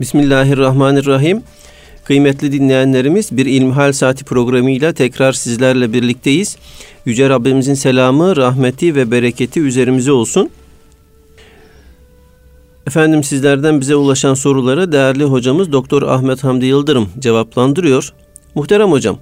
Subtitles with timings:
[0.00, 1.42] Bismillahirrahmanirrahim.
[2.04, 6.56] Kıymetli dinleyenlerimiz bir İlmihal Saati programıyla tekrar sizlerle birlikteyiz.
[7.04, 10.50] Yüce Rabbimizin selamı, rahmeti ve bereketi üzerimize olsun.
[12.86, 18.12] Efendim sizlerden bize ulaşan soruları değerli hocamız Doktor Ahmet Hamdi Yıldırım cevaplandırıyor.
[18.54, 19.18] Muhterem hocam,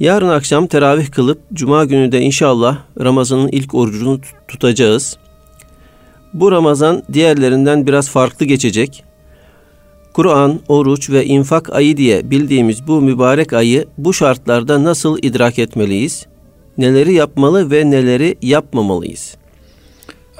[0.00, 5.16] yarın akşam teravih kılıp cuma günü de inşallah Ramazan'ın ilk orucunu tutacağız.
[6.34, 9.07] Bu Ramazan diğerlerinden biraz farklı geçecek.
[10.18, 16.26] Kur'an, oruç ve infak ayı diye bildiğimiz bu mübarek ayı bu şartlarda nasıl idrak etmeliyiz?
[16.78, 19.36] Neleri yapmalı ve neleri yapmamalıyız?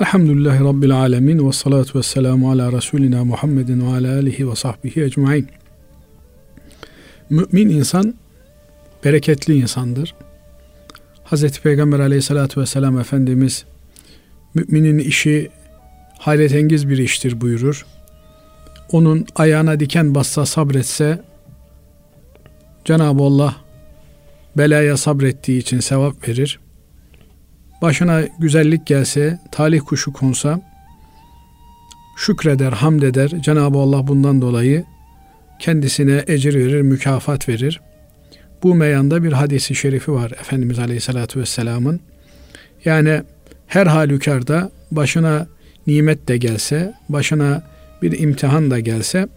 [0.01, 5.03] Elhamdülillahi Rabbil Alemin ve salatu ve selamu ala Resulina Muhammedin ve ala alihi ve sahbihi
[5.03, 5.47] ecmain.
[7.31, 8.15] Mümin insan
[9.05, 10.15] bereketli insandır.
[11.25, 11.61] Hz.
[11.61, 13.65] Peygamber aleyhissalatü vesselam Efendimiz
[14.55, 15.51] müminin işi
[16.19, 17.87] hayretengiz bir iştir buyurur.
[18.93, 21.23] Onun ayağına diken bassa sabretse
[22.85, 23.57] Cenab-ı Allah
[24.57, 26.61] belaya sabrettiği için sevap verir.
[27.83, 30.61] Başına güzellik gelse, talih kuşu konsa
[32.17, 33.31] şükreder, hamd eder.
[33.43, 34.85] Cenab-ı Allah bundan dolayı
[35.59, 37.81] kendisine ecir verir, mükafat verir.
[38.63, 42.01] Bu meyanda bir hadisi şerifi var Efendimiz Aleyhisselatü Vesselam'ın.
[42.85, 43.23] Yani
[43.67, 45.47] her halükarda başına
[45.87, 47.63] nimet de gelse, başına
[48.03, 49.29] bir imtihan da gelse,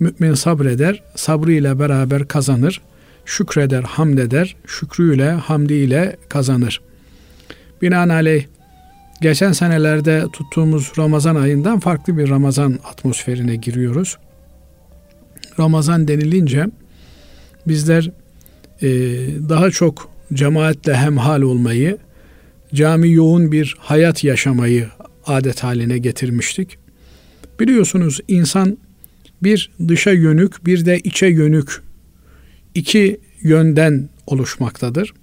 [0.00, 2.80] mümin sabreder, sabrıyla beraber kazanır,
[3.24, 6.80] şükreder, hamd eder, şükrüyle, hamdiyle kazanır.
[7.82, 8.44] Binaenaleyh
[9.20, 14.18] geçen senelerde tuttuğumuz Ramazan ayından farklı bir Ramazan atmosferine giriyoruz.
[15.60, 16.66] Ramazan denilince
[17.66, 18.10] bizler
[18.82, 18.88] e,
[19.48, 21.98] daha çok cemaatle hemhal olmayı,
[22.74, 24.88] cami yoğun bir hayat yaşamayı
[25.26, 26.78] adet haline getirmiştik.
[27.60, 28.78] Biliyorsunuz insan
[29.42, 31.82] bir dışa yönük bir de içe yönük
[32.74, 35.14] iki yönden oluşmaktadır.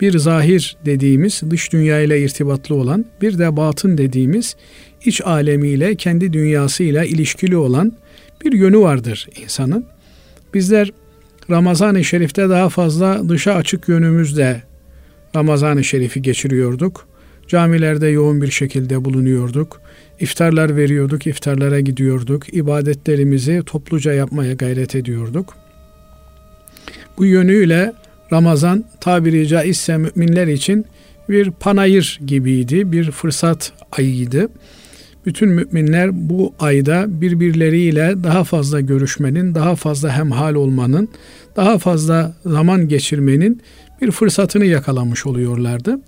[0.00, 4.56] Bir zahir dediğimiz dış dünya ile irtibatlı olan, bir de batın dediğimiz
[5.04, 7.92] iç alemiyle, kendi dünyasıyla ilişkili olan
[8.44, 9.84] bir yönü vardır insanın.
[10.54, 10.92] Bizler
[11.50, 14.62] Ramazan-ı Şerif'te daha fazla dışa açık yönümüzde
[15.36, 17.07] Ramazan-ı Şerif'i geçiriyorduk.
[17.48, 19.80] Camilerde yoğun bir şekilde bulunuyorduk.
[20.20, 22.54] İftarlar veriyorduk, iftarlara gidiyorduk.
[22.54, 25.54] İbadetlerimizi topluca yapmaya gayret ediyorduk.
[27.18, 27.92] Bu yönüyle
[28.32, 30.86] Ramazan tabiri caizse müminler için
[31.28, 34.48] bir panayır gibiydi, bir fırsat ayıydı.
[35.26, 41.08] Bütün müminler bu ayda birbirleriyle daha fazla görüşmenin, daha fazla hemhal olmanın,
[41.56, 43.62] daha fazla zaman geçirmenin
[44.02, 46.00] bir fırsatını yakalamış oluyorlardı.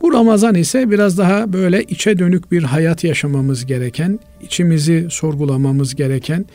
[0.00, 6.46] Bu Ramazan ise biraz daha böyle içe dönük bir hayat yaşamamız gereken, içimizi sorgulamamız gereken,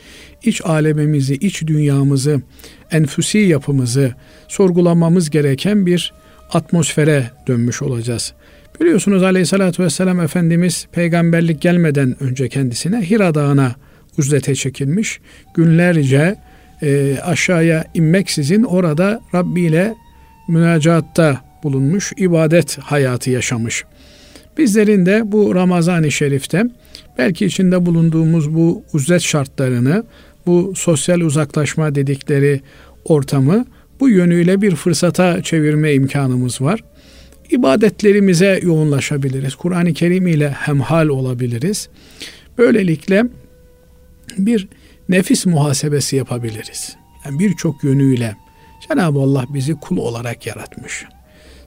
[0.42, 2.42] iç alemimizi, iç dünyamızı,
[2.90, 4.14] enfüsi yapımızı
[4.48, 6.12] sorgulamamız gereken bir
[6.52, 8.32] atmosfere dönmüş olacağız.
[8.80, 13.74] Biliyorsunuz Aleyhisselatü Vesselam Efendimiz peygamberlik gelmeden önce kendisine Hira Dağı'na
[14.18, 15.20] uzlete çekilmiş.
[15.54, 16.36] Günlerce
[16.82, 19.94] e, aşağıya inmeksizin orada Rabbi ile
[20.48, 23.84] münacatta bulunmuş, ibadet hayatı yaşamış.
[24.58, 26.64] Bizlerin de bu Ramazan-ı Şerif'te
[27.18, 30.04] belki içinde bulunduğumuz bu uzlet şartlarını,
[30.46, 32.60] bu sosyal uzaklaşma dedikleri
[33.04, 33.64] ortamı
[34.00, 36.84] bu yönüyle bir fırsata çevirme imkanımız var.
[37.50, 39.54] İbadetlerimize yoğunlaşabiliriz.
[39.54, 41.88] Kur'an-ı Kerim ile hemhal olabiliriz.
[42.58, 43.24] Böylelikle
[44.38, 44.68] bir
[45.08, 46.96] nefis muhasebesi yapabiliriz.
[47.24, 48.36] Yani birçok yönüyle
[48.88, 51.04] Cenab-ı Allah bizi kul olarak yaratmış.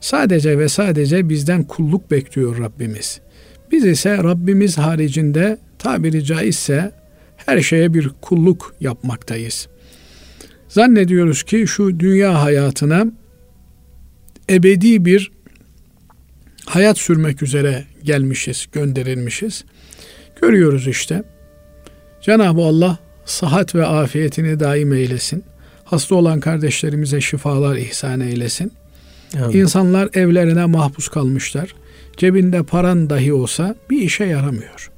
[0.03, 3.19] Sadece ve sadece bizden kulluk bekliyor Rabbimiz.
[3.71, 6.91] Biz ise Rabbimiz haricinde tabiri caizse
[7.37, 9.67] her şeye bir kulluk yapmaktayız.
[10.67, 13.05] Zannediyoruz ki şu dünya hayatına
[14.49, 15.31] ebedi bir
[16.65, 19.65] hayat sürmek üzere gelmişiz, gönderilmişiz.
[20.41, 21.23] Görüyoruz işte.
[22.21, 25.43] Cenab-ı Allah sıhhat ve afiyetini daim eylesin.
[25.83, 28.71] Hasta olan kardeşlerimize şifalar ihsan eylesin.
[29.37, 29.55] Evet.
[29.55, 31.75] İnsanlar evlerine mahpus kalmışlar.
[32.17, 34.91] Cebinde paran dahi olsa bir işe yaramıyor.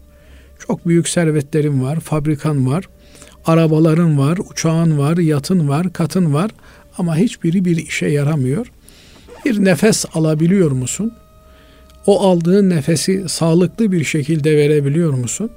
[0.67, 2.89] Çok büyük servetlerin var, fabrikan var,
[3.45, 6.51] arabaların var, uçağın var, yatın var, katın var
[6.97, 8.71] ama hiçbiri bir işe yaramıyor.
[9.45, 11.13] Bir nefes alabiliyor musun?
[12.05, 15.49] O aldığın nefesi sağlıklı bir şekilde verebiliyor musun?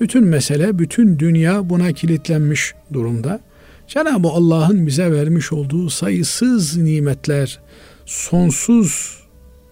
[0.00, 3.40] Bütün mesele, bütün dünya buna kilitlenmiş durumda.
[3.88, 7.60] Cenab-ı Allah'ın bize vermiş olduğu sayısız nimetler,
[8.06, 9.20] sonsuz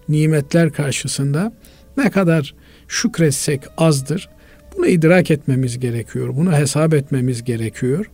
[0.09, 1.53] nimetler karşısında
[1.97, 2.55] ne kadar
[2.87, 4.29] şükretsek azdır.
[4.77, 6.35] Bunu idrak etmemiz gerekiyor.
[6.35, 8.05] Bunu hesap etmemiz gerekiyor.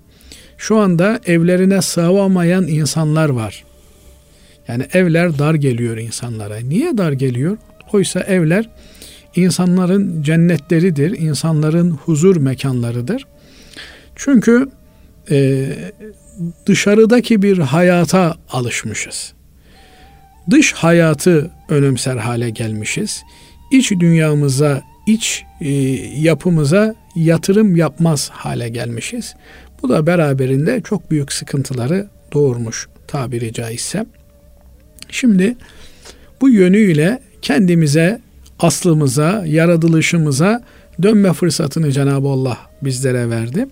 [0.58, 3.64] Şu anda evlerine sığamayan insanlar var.
[4.68, 6.58] Yani evler dar geliyor insanlara.
[6.60, 7.58] Niye dar geliyor?
[7.94, 8.70] Oysa evler
[9.36, 13.28] insanların cennetleridir, insanların huzur mekanlarıdır.
[14.16, 14.70] Çünkü
[15.32, 15.70] e,
[16.66, 19.34] dışarıdaki bir hayata alışmışız.
[20.50, 23.24] Dış hayatı önemser hale gelmişiz.
[23.72, 25.70] İç dünyamıza, iç e,
[26.20, 29.36] yapımıza yatırım yapmaz hale gelmişiz.
[29.84, 34.06] Bu da beraberinde çok büyük sıkıntıları doğurmuş tabiri caizse.
[35.10, 35.56] Şimdi
[36.42, 38.22] bu yönüyle kendimize,
[38.60, 40.64] aslımıza, yaratılışımıza
[41.02, 43.68] dönme fırsatını Cenab-ı Allah bizlere verdi.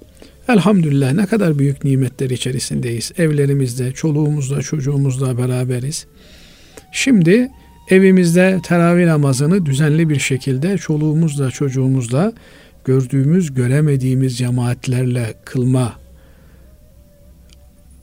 [0.49, 3.11] Elhamdülillah ne kadar büyük nimetler içerisindeyiz.
[3.17, 6.05] Evlerimizde, çoluğumuzla, çocuğumuzla beraberiz.
[6.91, 7.49] Şimdi
[7.89, 12.33] evimizde teravih namazını düzenli bir şekilde çoluğumuzla, çocuğumuzla
[12.85, 15.93] gördüğümüz, göremediğimiz cemaatlerle kılma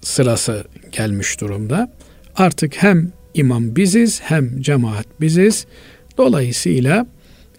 [0.01, 1.93] sırası gelmiş durumda.
[2.37, 5.67] Artık hem imam biziz hem cemaat biziz.
[6.19, 7.07] Dolayısıyla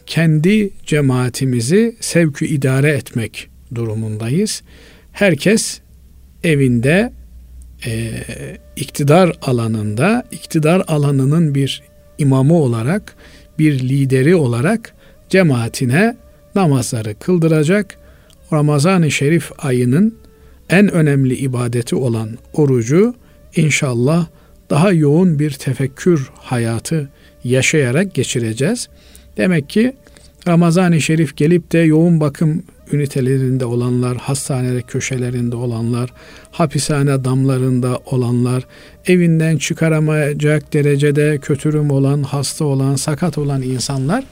[0.06, 4.62] kendi cemaatimizi sevkü idare etmek durumundayız.
[5.12, 5.80] Herkes
[6.44, 7.14] evinde
[7.86, 8.12] e,
[8.76, 11.84] iktidar alanında, iktidar alanının bir
[12.18, 13.16] imamı olarak,
[13.60, 14.94] bir lideri olarak
[15.30, 16.18] cemaatine
[16.56, 17.98] namazları kıldıracak.
[18.54, 20.18] Ramazan-ı Şerif ayının
[20.70, 23.16] en önemli ibadeti olan orucu
[23.56, 24.28] inşallah
[24.70, 27.10] daha yoğun bir tefekkür hayatı
[27.44, 28.90] yaşayarak geçireceğiz.
[29.38, 29.94] Demek ki
[30.48, 36.14] Ramazan-ı Şerif gelip de yoğun bakım ünitelerinde olanlar, hastane köşelerinde olanlar,
[36.52, 38.64] hapishane damlarında olanlar,
[39.08, 44.24] evinden çıkaramayacak derecede kötürüm olan, hasta olan, sakat olan insanlar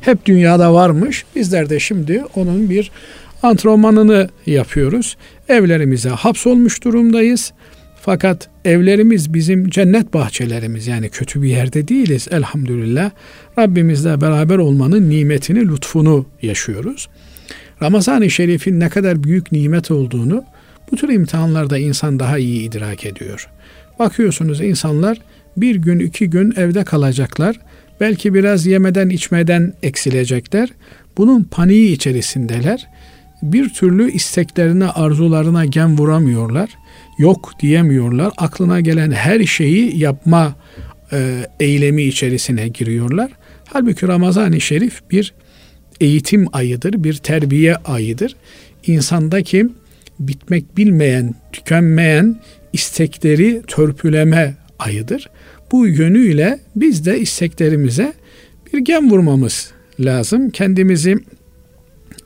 [0.00, 1.24] hep dünyada varmış.
[1.36, 2.90] Bizler de şimdi onun bir
[3.42, 5.16] antrenmanını yapıyoruz.
[5.48, 7.52] Evlerimize hapsolmuş durumdayız.
[8.00, 13.10] Fakat evlerimiz bizim cennet bahçelerimiz yani kötü bir yerde değiliz elhamdülillah.
[13.58, 17.08] Rabbimizle beraber olmanın nimetini, lütfunu yaşıyoruz.
[17.82, 20.44] Ramazan-ı Şerif'in ne kadar büyük nimet olduğunu
[20.92, 23.48] bu tür imtihanlarda insan daha iyi idrak ediyor.
[23.98, 25.18] Bakıyorsunuz insanlar
[25.56, 27.60] bir gün iki gün evde kalacaklar.
[28.00, 30.68] Belki biraz yemeden içmeden eksilecekler.
[31.16, 32.88] Bunun paniği içerisindeler.
[33.42, 36.70] Bir türlü isteklerine, arzularına gem vuramıyorlar.
[37.18, 38.32] Yok diyemiyorlar.
[38.36, 40.54] Aklına gelen her şeyi yapma
[41.12, 43.30] e, eylemi içerisine giriyorlar.
[43.72, 45.34] Halbuki Ramazan-ı Şerif bir
[46.00, 48.36] eğitim ayıdır, bir terbiye ayıdır.
[48.86, 49.68] İnsandaki
[50.20, 52.40] bitmek bilmeyen, tükenmeyen
[52.72, 55.30] istekleri törpüleme ayıdır.
[55.72, 58.12] Bu yönüyle biz de isteklerimize
[58.72, 60.50] bir gem vurmamız lazım.
[60.50, 61.16] Kendimizi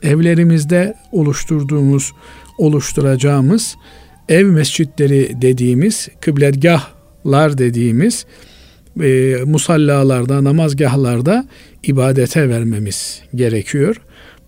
[0.03, 2.11] evlerimizde oluşturduğumuz,
[2.57, 3.75] oluşturacağımız
[4.29, 8.25] ev mescitleri dediğimiz, kıbletgahlar dediğimiz
[9.01, 11.47] e, musallalarda, namazgahlarda
[11.83, 14.01] ibadete vermemiz gerekiyor.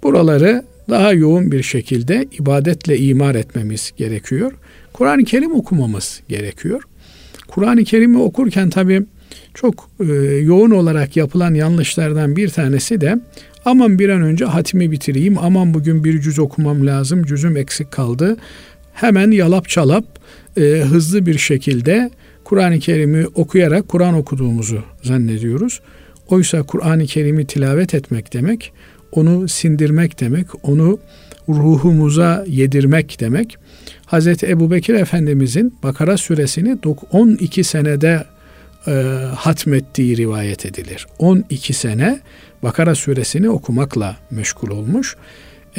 [0.03, 4.51] Buraları daha yoğun bir şekilde ibadetle imar etmemiz gerekiyor.
[4.93, 6.81] Kur'an-ı Kerim okumamız gerekiyor.
[7.47, 9.03] Kur'an-ı Kerim'i okurken tabi
[9.53, 13.19] çok e, yoğun olarak yapılan yanlışlardan bir tanesi de
[13.65, 18.37] aman bir an önce hatimi bitireyim, aman bugün bir cüz okumam lazım, cüzüm eksik kaldı.
[18.93, 20.05] Hemen yalap çalap
[20.57, 22.11] e, hızlı bir şekilde
[22.43, 25.81] Kur'an-ı Kerim'i okuyarak Kur'an okuduğumuzu zannediyoruz.
[26.27, 28.73] Oysa Kur'an-ı Kerim'i tilavet etmek demek,
[29.11, 30.99] onu sindirmek demek, onu
[31.49, 33.57] ruhumuza yedirmek demek.
[34.07, 34.43] Hz.
[34.43, 36.77] Ebu Bekir Efendimizin Bakara suresini
[37.11, 38.25] 12 senede
[38.87, 38.91] e,
[39.35, 41.07] hatmettiği rivayet edilir.
[41.19, 42.19] 12 sene
[42.63, 45.15] Bakara suresini okumakla meşgul olmuş.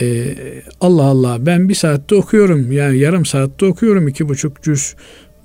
[0.00, 0.34] E,
[0.80, 4.94] Allah Allah ben bir saatte okuyorum yani yarım saatte okuyorum iki buçuk cüz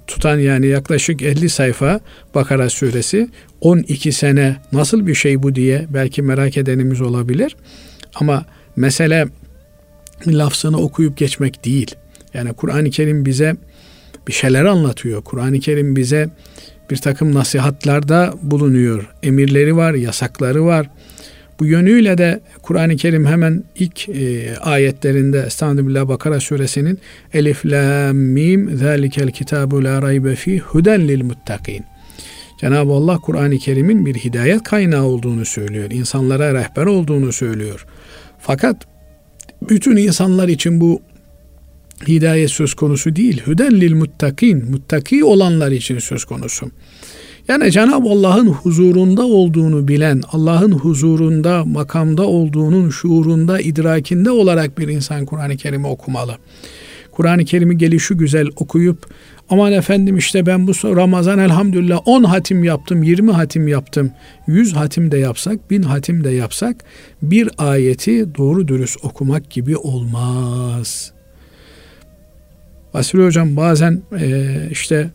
[0.09, 1.99] tutan yani yaklaşık 50 sayfa
[2.35, 3.29] Bakara suresi
[3.61, 7.55] 12 sene nasıl bir şey bu diye belki merak edenimiz olabilir.
[8.15, 9.27] Ama mesele
[10.27, 11.95] lafzını okuyup geçmek değil.
[12.33, 13.55] Yani Kur'an-ı Kerim bize
[14.27, 15.23] bir şeyler anlatıyor.
[15.23, 16.29] Kur'an-ı Kerim bize
[16.91, 19.09] bir takım nasihatlarda bulunuyor.
[19.23, 20.89] Emirleri var, yasakları var.
[21.59, 26.99] Bu yönüyle de Kur'an-ı Kerim hemen ilk e, ayetlerinde Estağfirullah Bakara suresinin
[27.33, 31.85] Elif Lam Mim Zalikel kitabu la raybe fi huden lil muttakin.
[32.61, 35.91] Cenab-ı Allah Kur'an-ı Kerim'in bir hidayet kaynağı olduğunu söylüyor.
[35.91, 37.85] İnsanlara rehber olduğunu söylüyor.
[38.39, 38.77] Fakat
[39.69, 41.01] bütün insanlar için bu
[42.07, 43.43] hidayet söz konusu değil.
[43.47, 44.71] Hüden lil muttakin.
[44.71, 46.71] Muttaki olanlar için söz konusu.
[47.49, 55.25] Yani Cenab-ı Allah'ın huzurunda olduğunu bilen, Allah'ın huzurunda, makamda olduğunun şuurunda, idrakinde olarak bir insan
[55.25, 56.35] Kur'an-ı Kerim'i okumalı.
[57.11, 59.07] Kur'an-ı Kerim'i gelişi güzel okuyup
[59.49, 64.11] aman efendim işte ben bu Ramazan elhamdülillah 10 hatim yaptım, 20 hatim yaptım,
[64.47, 66.75] 100 hatim de yapsak, 1000 hatim de yapsak
[67.21, 71.11] bir ayeti doğru dürüst okumak gibi olmaz.
[72.93, 75.09] Basri Hocam bazen e, işte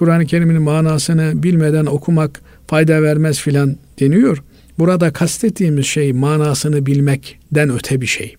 [0.00, 4.42] Kur'an-ı Kerim'in manasını bilmeden okumak fayda vermez filan deniyor.
[4.78, 8.36] Burada kastettiğimiz şey manasını bilmekten öte bir şey.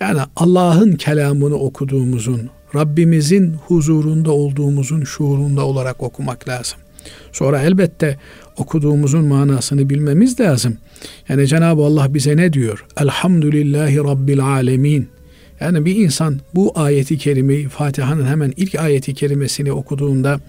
[0.00, 6.78] Yani Allah'ın kelamını okuduğumuzun, Rabbimizin huzurunda olduğumuzun şuurunda olarak okumak lazım.
[7.32, 8.18] Sonra elbette
[8.56, 10.76] okuduğumuzun manasını bilmemiz lazım.
[11.28, 12.86] Yani Cenab-ı Allah bize ne diyor?
[13.00, 15.08] Elhamdülillahi Rabbil Alemin.
[15.60, 20.40] Yani bir insan bu ayeti kerimeyi Fatiha'nın hemen ilk ayeti kerimesini okuduğunda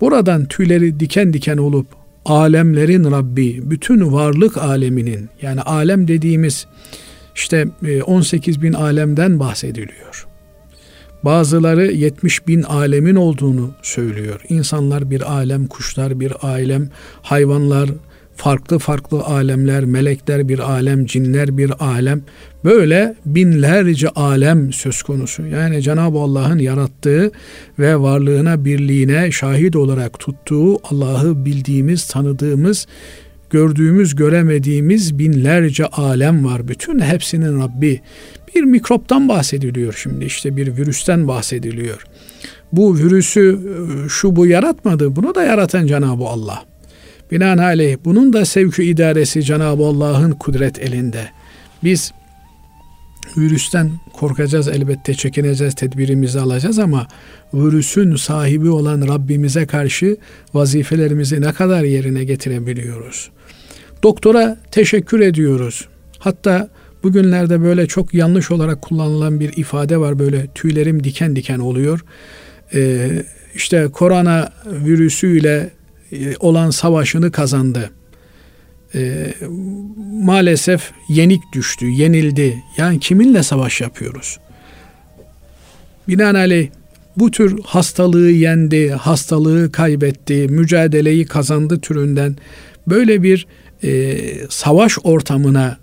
[0.00, 1.86] buradan tüyleri diken diken olup
[2.24, 6.66] alemlerin Rabbi, bütün varlık aleminin yani alem dediğimiz
[7.34, 7.66] işte
[8.06, 10.26] 18 e, bin alemden bahsediliyor.
[11.22, 14.40] Bazıları 70 bin alemin olduğunu söylüyor.
[14.48, 16.90] İnsanlar bir alem, kuşlar bir alem,
[17.22, 17.90] hayvanlar
[18.36, 22.22] farklı farklı alemler, melekler bir alem, cinler bir alem.
[22.64, 25.46] Böyle binlerce alem söz konusu.
[25.46, 27.30] Yani Cenab-ı Allah'ın yarattığı
[27.78, 32.86] ve varlığına, birliğine şahit olarak tuttuğu Allah'ı bildiğimiz, tanıdığımız
[33.50, 36.68] gördüğümüz, göremediğimiz binlerce alem var.
[36.68, 38.00] Bütün hepsinin Rabbi.
[38.54, 42.04] Bir mikroptan bahsediliyor şimdi işte bir virüsten bahsediliyor.
[42.72, 43.58] Bu virüsü
[44.06, 45.16] e, şu bu yaratmadı.
[45.16, 46.69] Bunu da yaratan Cenab-ı Allah.
[47.30, 51.28] Binaenaleyh bunun da sevkü idaresi Cenab-ı Allah'ın kudret elinde.
[51.84, 52.12] Biz
[53.36, 57.06] virüsten korkacağız elbette çekineceğiz tedbirimizi alacağız ama
[57.54, 60.16] virüsün sahibi olan Rabbimize karşı
[60.54, 63.30] vazifelerimizi ne kadar yerine getirebiliyoruz?
[64.02, 65.88] Doktora teşekkür ediyoruz.
[66.18, 66.68] Hatta
[67.02, 70.18] bugünlerde böyle çok yanlış olarak kullanılan bir ifade var.
[70.18, 72.04] Böyle tüylerim diken diken oluyor.
[72.74, 73.22] Ee,
[73.54, 75.70] işte korona virüsüyle
[76.40, 77.90] olan savaşını kazandı.
[78.94, 79.34] Ee,
[80.12, 82.62] maalesef yenik düştü, yenildi.
[82.76, 84.38] Yani kiminle savaş yapıyoruz?
[86.08, 86.68] Binaenaleyh
[87.16, 92.36] bu tür hastalığı yendi, hastalığı kaybetti, mücadeleyi kazandı türünden
[92.88, 93.46] böyle bir
[93.84, 95.78] e, savaş ortamına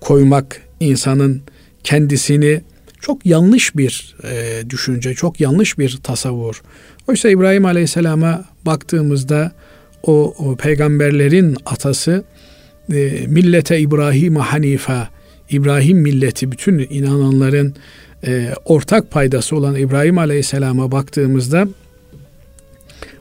[0.00, 1.42] koymak insanın
[1.84, 2.60] kendisini
[3.00, 6.62] çok yanlış bir e, düşünce, çok yanlış bir tasavvur.
[7.08, 9.52] Oysa İbrahim Aleyhisselam'a baktığımızda
[10.02, 12.24] o, o peygamberlerin atası
[12.92, 15.08] e, millete İbrahim Hanife,
[15.50, 17.74] İbrahim milleti bütün inananların
[18.26, 21.68] e, ortak paydası olan İbrahim Aleyhisselam'a baktığımızda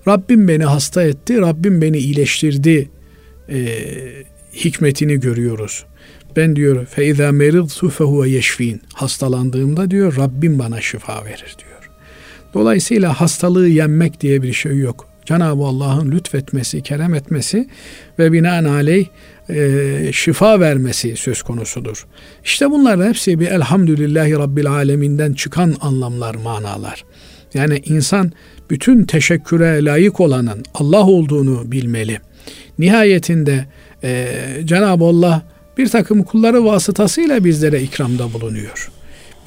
[0.08, 2.89] Rabbim beni hasta etti, Rabbim beni iyileştirdi
[3.50, 3.68] e,
[4.54, 5.86] hikmetini görüyoruz.
[6.36, 8.82] Ben diyor feiza meridtu fehuve yeşfin.
[8.94, 11.75] Hastalandığımda diyor Rabbim bana şifa verir diyor.
[12.56, 15.08] Dolayısıyla hastalığı yenmek diye bir şey yok.
[15.26, 17.68] Cenab-ı Allah'ın lütfetmesi, kerem etmesi
[18.20, 19.06] ve binaenaleyh
[19.50, 22.06] e, şifa vermesi söz konusudur.
[22.44, 27.06] İşte bunlar hepsi bir elhamdülillahi rabbil aleminden çıkan anlamlar, manalar.
[27.54, 28.32] Yani insan
[28.70, 32.20] bütün teşekküre layık olanın Allah olduğunu bilmeli.
[32.80, 33.66] Nihayetinde
[34.04, 34.28] e,
[34.66, 35.42] Cenab-ı Allah
[35.78, 38.92] bir takım kulları vasıtasıyla bizlere ikramda bulunuyor.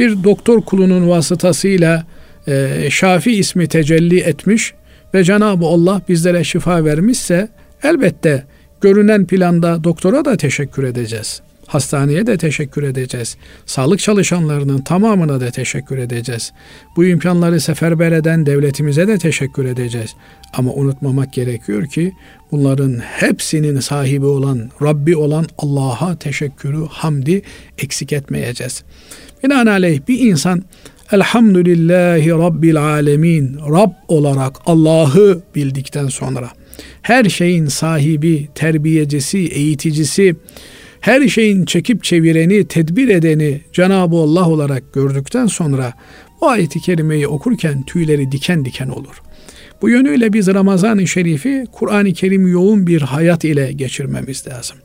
[0.00, 2.06] Bir doktor kulunun vasıtasıyla
[2.48, 4.74] e, Şafi ismi tecelli etmiş
[5.14, 7.48] ve Cenab-ı Allah bizlere şifa vermişse
[7.82, 8.44] elbette
[8.80, 11.40] görünen planda doktora da teşekkür edeceğiz.
[11.66, 13.36] Hastaneye de teşekkür edeceğiz.
[13.66, 16.52] Sağlık çalışanlarının tamamına da teşekkür edeceğiz.
[16.96, 20.14] Bu imkanları seferber eden devletimize de teşekkür edeceğiz.
[20.52, 22.12] Ama unutmamak gerekiyor ki
[22.52, 27.42] bunların hepsinin sahibi olan, Rabbi olan Allah'a teşekkürü, hamdi
[27.78, 28.84] eksik etmeyeceğiz.
[29.44, 30.64] Binaenaleyh bir insan
[31.12, 36.50] Elhamdülillahi Rabbil Alemin Rab olarak Allah'ı bildikten sonra
[37.02, 40.36] her şeyin sahibi, terbiyecisi, eğiticisi,
[41.00, 45.92] her şeyin çekip çevireni, tedbir edeni Cenab-ı Allah olarak gördükten sonra
[46.40, 49.22] bu ayeti kerimeyi okurken tüyleri diken diken olur.
[49.82, 54.76] Bu yönüyle biz Ramazan-ı Şerif'i Kur'an-ı Kerim yoğun bir hayat ile geçirmemiz lazım.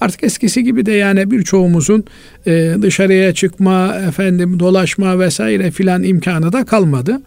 [0.00, 2.04] Artık eskisi gibi de yani birçoğumuzun
[2.46, 7.20] e, dışarıya çıkma, efendim dolaşma vesaire filan imkanı da kalmadı.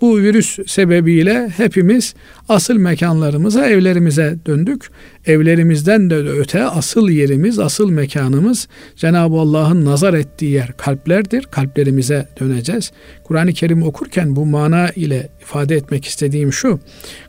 [0.00, 2.14] Bu virüs sebebiyle hepimiz
[2.48, 4.90] asıl mekanlarımıza, evlerimize döndük.
[5.26, 11.42] Evlerimizden de öte asıl yerimiz, asıl mekanımız Cenab-ı Allah'ın nazar ettiği yer kalplerdir.
[11.50, 12.92] Kalplerimize döneceğiz.
[13.24, 16.80] Kur'an-ı Kerim okurken bu mana ile ifade etmek istediğim şu.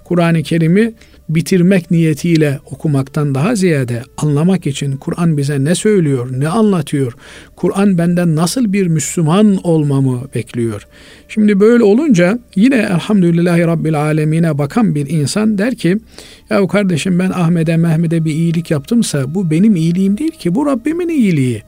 [0.03, 0.93] Kur'an-ı Kerim'i
[1.29, 7.13] bitirmek niyetiyle okumaktan daha ziyade anlamak için Kur'an bize ne söylüyor, ne anlatıyor,
[7.55, 10.87] Kur'an benden nasıl bir Müslüman olmamı bekliyor.
[11.27, 15.97] Şimdi böyle olunca yine elhamdülillahi rabbil alemine bakan bir insan der ki
[16.49, 21.09] ya kardeşim ben Ahmet'e Mehmet'e bir iyilik yaptımsa bu benim iyiliğim değil ki bu Rabbimin
[21.09, 21.63] iyiliği.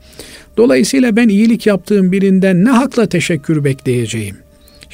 [0.58, 4.47] Dolayısıyla ben iyilik yaptığım birinden ne hakla teşekkür bekleyeceğim?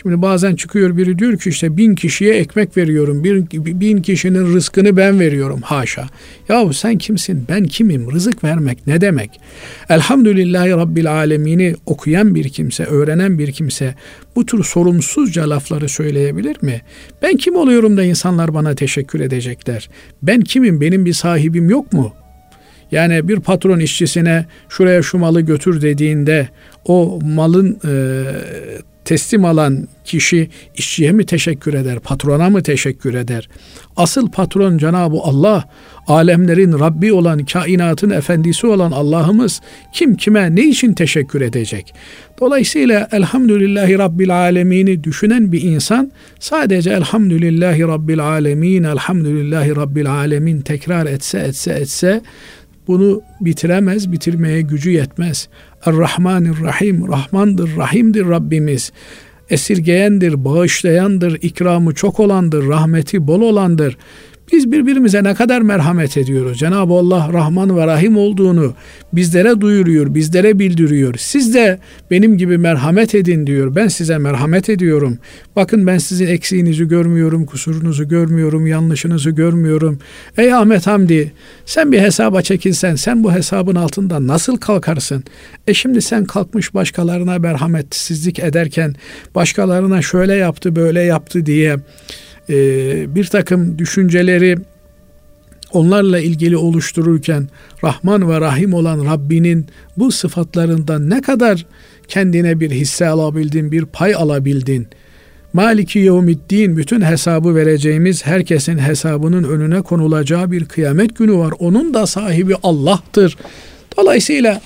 [0.04, 3.24] Şimdi bazen çıkıyor biri diyor ki işte bin kişiye ekmek veriyorum.
[3.24, 3.46] Bir,
[3.80, 5.62] bin kişinin rızkını ben veriyorum.
[5.62, 6.08] Haşa.
[6.50, 7.46] Yahu sen kimsin?
[7.50, 8.12] Ben kimim?
[8.12, 9.40] Rızık vermek ne demek?
[9.90, 13.96] Elhamdülillahi Rabbil Alemini okuyan bir kimse, öğrenen bir kimse
[14.36, 16.82] bu tür sorumsuzca lafları söyleyebilir mi?
[17.22, 19.90] Ben kim oluyorum da insanlar bana teşekkür edecekler?
[20.22, 20.82] Ben kimim?
[20.82, 22.14] Benim bir sahibim yok mu?
[22.92, 26.50] Yani bir patron işçisine şuraya şu malı götür dediğinde
[26.86, 28.24] o malın e,
[29.06, 33.50] teslim alan kişi işçiye mi teşekkür eder, patrona mı teşekkür eder?
[33.98, 35.70] Asıl patron Cenab-ı Allah,
[36.08, 39.62] alemlerin Rabbi olan, kainatın efendisi olan Allah'ımız
[39.94, 41.94] kim kime ne için teşekkür edecek?
[42.40, 51.06] Dolayısıyla elhamdülillahi Rabbil alemini düşünen bir insan sadece elhamdülillahi Rabbil alemin, elhamdülillahi Rabbil alemin tekrar
[51.06, 52.22] etse etse etse
[52.88, 55.50] bunu bitiremez, bitirmeye gücü yetmez.
[55.86, 58.92] Er-Rahmanir-Rahim, Rahmandır, Rahim'dir Rabbimiz.
[59.50, 63.98] Esirgeyendir, bağışlayandır, ikramı çok olandır, rahmeti bol olandır.
[64.54, 66.60] Biz birbirimize ne kadar merhamet ediyoruz.
[66.60, 68.74] Cenab-ı Allah Rahman ve Rahim olduğunu
[69.14, 71.16] bizlere duyuruyor, bizlere bildiriyor.
[71.18, 71.80] Siz de
[72.12, 73.76] benim gibi merhamet edin diyor.
[73.76, 75.18] Ben size merhamet ediyorum.
[75.56, 80.00] Bakın ben sizin eksiğinizi görmüyorum, kusurunuzu görmüyorum, yanlışınızı görmüyorum.
[80.38, 81.32] Ey Ahmet Hamdi
[81.66, 85.24] sen bir hesaba çekilsen sen bu hesabın altından nasıl kalkarsın?
[85.68, 88.96] E şimdi sen kalkmış başkalarına merhametsizlik ederken
[89.36, 91.78] başkalarına şöyle yaptı böyle yaptı diye
[92.50, 92.56] e,
[93.16, 94.58] bir takım düşünceleri
[95.72, 97.48] onlarla ilgili oluştururken
[97.84, 101.66] Rahman ve Rahim olan Rabbinin bu sıfatlarından ne kadar
[102.08, 104.88] kendine bir hisse alabildin, bir pay alabildin.
[105.54, 111.54] Maliki yevmiddin bütün hesabı vereceğimiz herkesin hesabının önüne konulacağı bir kıyamet günü var.
[111.60, 113.38] Onun da sahibi Allah'tır.
[113.98, 114.62] Dolayısıyla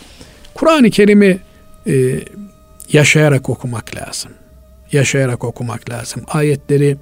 [0.54, 1.40] Kur'an-ı Kerim'i
[1.88, 2.20] e,
[2.92, 4.32] yaşayarak okumak lazım.
[4.92, 6.24] Yaşayarak okumak lazım.
[6.28, 6.98] Ayetleri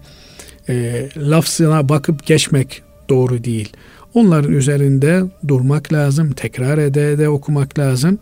[0.69, 3.73] e, lafzına bakıp geçmek doğru değil.
[4.13, 8.19] Onların üzerinde durmak lazım, tekrar ede ede okumak lazım.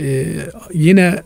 [0.00, 0.26] E,
[0.74, 1.22] yine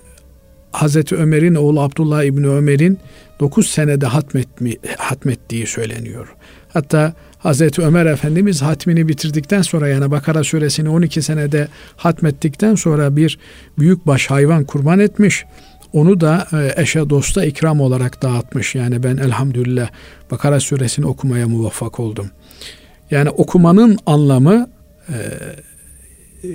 [0.73, 2.99] Hazreti Ömer'in oğlu Abdullah İbni Ömer'in
[3.41, 6.35] 9 senede hatmetmi, hatmettiği söyleniyor.
[6.69, 13.39] Hatta Hazreti Ömer Efendimiz hatmini bitirdikten sonra yani Bakara suresini 12 senede hatmettikten sonra bir
[13.79, 15.45] büyük baş hayvan kurban etmiş.
[15.97, 18.75] Onu da e, eşe dosta ikram olarak dağıtmış.
[18.75, 19.89] Yani ben elhamdülillah
[20.31, 22.31] Bakara suresini okumaya muvaffak oldum.
[23.11, 24.71] Yani okumanın anlamı
[25.09, 25.17] e,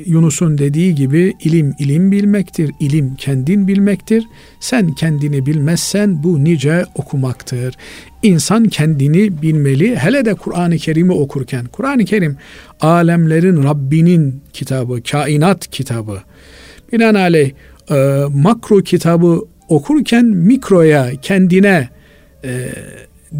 [0.05, 4.23] Yunus'un dediği gibi ilim ilim bilmektir, ilim kendin bilmektir.
[4.59, 7.75] Sen kendini bilmezsen bu nice okumaktır.
[8.23, 9.95] İnsan kendini bilmeli.
[9.95, 11.65] Hele de Kur'an-ı Kerim'i okurken.
[11.65, 12.37] Kur'an-ı Kerim
[12.81, 16.21] alemlerin Rabbinin kitabı, kainat kitabı.
[16.93, 17.51] Binaenaleyh
[17.89, 21.89] e, makro kitabı okurken mikroya, kendine
[22.43, 22.69] e,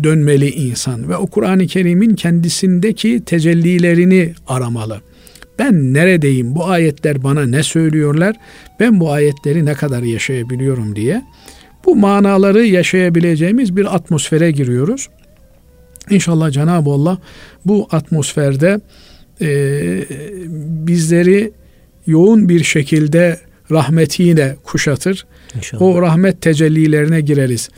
[0.03, 5.01] dönmeli insan ve o Kur'an-ı Kerim'in kendisindeki tecellilerini aramalı.
[5.59, 6.55] Ben neredeyim?
[6.55, 8.35] Bu ayetler bana ne söylüyorlar?
[8.79, 11.21] Ben bu ayetleri ne kadar yaşayabiliyorum diye.
[11.85, 15.09] Bu manaları yaşayabileceğimiz bir atmosfere giriyoruz.
[16.09, 17.17] İnşallah Cenab-ı Allah
[17.65, 18.79] bu atmosferde
[19.41, 19.47] e,
[20.87, 21.51] bizleri
[22.07, 23.39] yoğun bir şekilde
[23.71, 25.25] rahmetiyle kuşatır.
[25.55, 25.81] İnşallah.
[25.81, 27.69] O rahmet tecellilerine gireriz.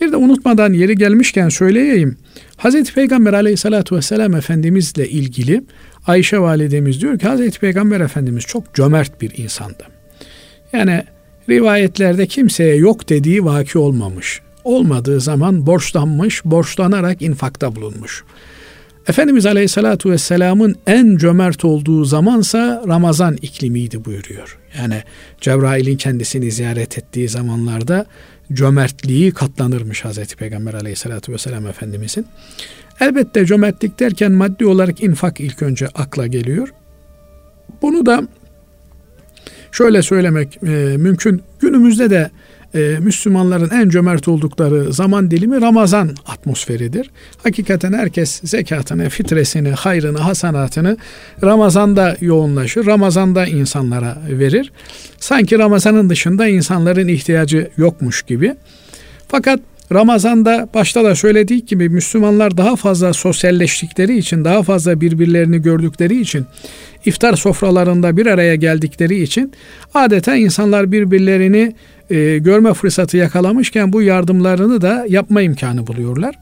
[0.00, 2.16] Bir de unutmadan yeri gelmişken söyleyeyim.
[2.56, 5.62] Hazreti Peygamber aleyhissalatü vesselam Efendimizle ilgili
[6.06, 9.84] Ayşe validemiz diyor ki Hazreti Peygamber Efendimiz çok cömert bir insandı.
[10.72, 11.04] Yani
[11.48, 14.40] rivayetlerde kimseye yok dediği vaki olmamış.
[14.64, 18.24] Olmadığı zaman borçlanmış, borçlanarak infakta bulunmuş.
[19.08, 24.58] Efendimiz Aleyhisselatü Vesselam'ın en cömert olduğu zamansa Ramazan iklimiydi buyuruyor.
[24.78, 25.02] Yani
[25.40, 28.06] Cebrail'in kendisini ziyaret ettiği zamanlarda
[28.52, 32.26] cömertliği katlanırmış Hazreti Peygamber Aleyhisselatü Vesselam Efendimizin.
[33.00, 36.68] Elbette cömertlik derken maddi olarak infak ilk önce akla geliyor.
[37.82, 38.28] Bunu da
[39.72, 41.42] şöyle söylemek e, mümkün.
[41.60, 42.30] Günümüzde de
[42.74, 47.10] e, Müslümanların en cömert oldukları zaman dilimi Ramazan atmosferidir.
[47.42, 50.96] Hakikaten herkes zekatını, fitresini, hayrını, hasanatını
[51.44, 52.86] Ramazan'da yoğunlaşır.
[52.86, 54.72] Ramazan'da insanlara verir.
[55.18, 58.54] Sanki Ramazan'ın dışında insanların ihtiyacı yokmuş gibi.
[59.28, 59.60] Fakat
[59.92, 66.46] Ramazan'da başta da söylediğim gibi Müslümanlar daha fazla sosyalleştikleri için, daha fazla birbirlerini gördükleri için,
[67.04, 69.52] iftar sofralarında bir araya geldikleri için
[69.94, 71.74] adeta insanlar birbirlerini
[72.10, 76.34] e, görme fırsatı yakalamışken bu yardımlarını da yapma imkanı buluyorlar.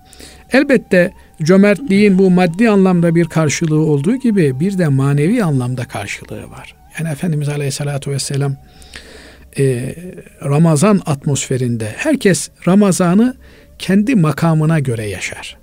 [0.53, 6.75] Elbette cömertliğin bu maddi anlamda bir karşılığı olduğu gibi bir de manevi anlamda karşılığı var.
[6.99, 8.57] Yani Efendimiz Aleyhisselatü Vesselam
[9.59, 9.95] e,
[10.45, 13.37] Ramazan atmosferinde herkes Ramazan'ı
[13.79, 15.57] kendi makamına göre yaşar.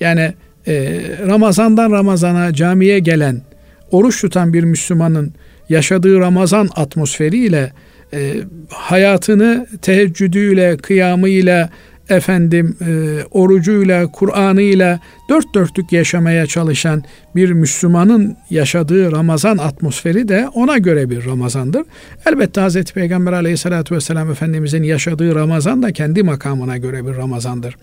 [0.00, 0.32] Yani
[0.66, 3.40] e, Ramazan'dan Ramazan'a camiye gelen,
[3.90, 5.34] oruç tutan bir Müslümanın
[5.68, 7.72] yaşadığı Ramazan atmosferiyle
[8.12, 8.34] e,
[8.70, 11.70] hayatını teheccüdüyle, kıyamıyla,
[12.10, 17.02] efendim e, orucuyla, Kur'an'ıyla dört dörtlük yaşamaya çalışan
[17.36, 21.82] bir Müslümanın yaşadığı Ramazan atmosferi de ona göre bir Ramazandır.
[22.26, 22.84] Elbette Hz.
[22.84, 27.76] Peygamber aleyhissalatü vesselam Efendimizin yaşadığı Ramazan da kendi makamına göre bir Ramazandır.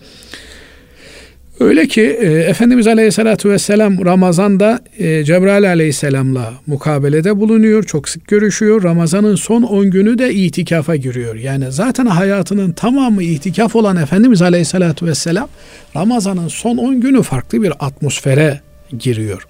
[1.60, 7.84] Öyle ki e, Efendimiz Aleyhisselatü Vesselam Ramazan'da e, Cebrail Aleyhisselam'la mukabelede bulunuyor.
[7.84, 8.82] Çok sık görüşüyor.
[8.82, 11.34] Ramazan'ın son 10 günü de itikafa giriyor.
[11.34, 15.48] Yani zaten hayatının tamamı itikaf olan Efendimiz Aleyhisselatü Vesselam
[15.96, 18.60] Ramazan'ın son 10 günü farklı bir atmosfere
[18.98, 19.46] giriyor.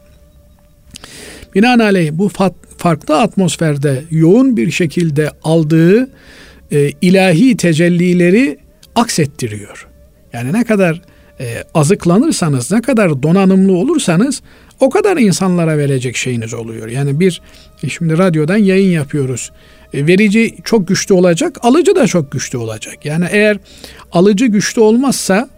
[1.54, 2.30] Binaenaleyh bu
[2.78, 6.08] farklı atmosferde yoğun bir şekilde aldığı
[6.72, 8.58] e, ilahi tecellileri
[8.94, 9.86] aksettiriyor.
[10.32, 11.02] Yani ne kadar
[11.40, 14.42] e, azıklanırsanız, ne kadar donanımlı olursanız
[14.80, 16.88] o kadar insanlara verecek şeyiniz oluyor.
[16.88, 17.42] Yani bir
[17.88, 19.52] şimdi radyodan yayın yapıyoruz.
[19.92, 23.04] E, verici çok güçlü olacak, alıcı da çok güçlü olacak.
[23.04, 23.58] Yani eğer
[24.12, 25.48] alıcı güçlü olmazsa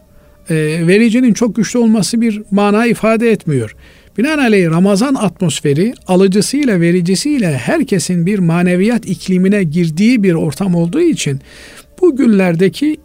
[0.51, 0.55] e,
[0.87, 3.77] vericinin çok güçlü olması bir mana ifade etmiyor.
[4.19, 11.41] Binaenaleyh Ramazan atmosferi alıcısıyla vericisiyle herkesin bir maneviyat iklimine girdiği bir ortam olduğu için
[12.01, 12.97] bu günlerdeki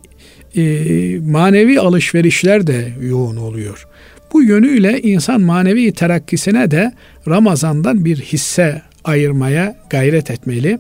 [0.56, 3.88] e, manevi alışverişler de yoğun oluyor.
[4.34, 6.92] Bu yönüyle insan manevi terakkisine de
[7.28, 10.80] Ramazan'dan bir hisse ayırmaya gayret etmeli.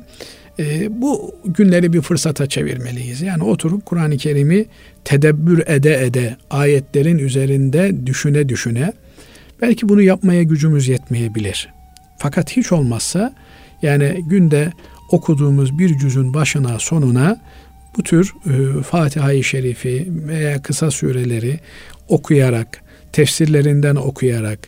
[0.60, 3.22] E, bu günleri bir fırsata çevirmeliyiz.
[3.22, 4.66] Yani oturup Kur'an-ı Kerim'i
[5.04, 8.94] tedebbür ede ede, ayetlerin üzerinde düşüne düşüne,
[9.62, 11.70] belki bunu yapmaya gücümüz yetmeyebilir.
[12.18, 13.34] Fakat hiç olmazsa
[13.82, 14.72] yani günde
[15.12, 17.42] okuduğumuz bir cüzün başına sonuna
[17.98, 21.60] bu tür e, Fatiha-i Şerifi veya kısa sureleri
[22.08, 24.60] okuyarak, tefsirlerinden okuyarak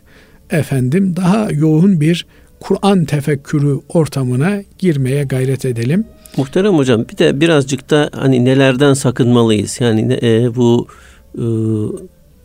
[0.50, 2.26] efendim daha yoğun bir
[2.60, 6.06] Kur'an tefekkürü ortamına girmeye gayret edelim.
[6.38, 9.82] Muhterem hocam bir de birazcık da hani nelerden sakınmalıyız?
[9.82, 10.88] Yani e, bu
[11.38, 11.46] e,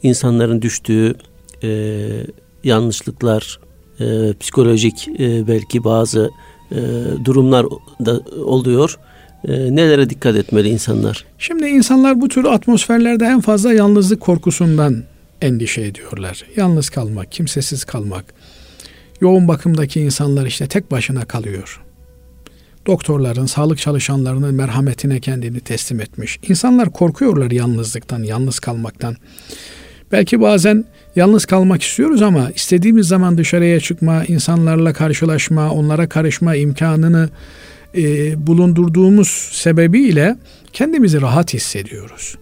[0.03, 1.15] insanların düştüğü
[1.63, 1.69] e,
[2.65, 3.61] yanlışlıklar,
[4.01, 6.31] e, psikolojik e, belki bazı
[6.73, 6.77] e,
[7.25, 7.67] durumlar
[8.07, 8.99] da oluyor
[9.49, 11.25] e, nelere dikkat etmeli insanlar?
[11.39, 15.03] Şimdi insanlar bu tür atmosferlerde en fazla yalnızlık korkusundan
[15.41, 16.45] endişe ediyorlar.
[16.57, 18.25] Yalnız kalmak, kimsesiz kalmak.
[19.21, 21.83] Yoğun bakımdaki insanlar işte tek başına kalıyor.
[22.87, 26.39] Doktorların, sağlık çalışanlarının merhametine kendini teslim etmiş.
[26.49, 29.17] İnsanlar korkuyorlar yalnızlıktan, yalnız kalmaktan.
[30.13, 30.85] Belki bazen
[31.17, 37.29] yalnız kalmak istiyoruz ama istediğimiz zaman dışarıya çıkma, insanlarla karşılaşma, onlara karışma imkanını
[37.97, 40.37] e, bulundurduğumuz sebebiyle
[40.73, 42.37] kendimizi rahat hissediyoruz.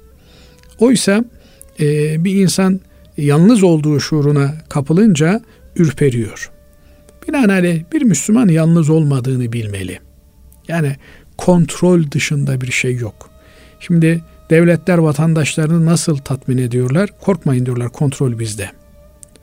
[0.78, 1.24] Oysa
[1.80, 2.80] e, bir insan
[3.16, 5.40] yalnız olduğu şuuruna kapılınca
[5.76, 6.50] ürperiyor.
[7.28, 9.98] Binaenaleyh bir Müslüman yalnız olmadığını bilmeli.
[10.68, 10.96] Yani
[11.36, 13.30] kontrol dışında bir şey yok.
[13.80, 17.10] Şimdi devletler vatandaşlarını nasıl tatmin ediyorlar?
[17.20, 18.70] Korkmayın diyorlar kontrol bizde.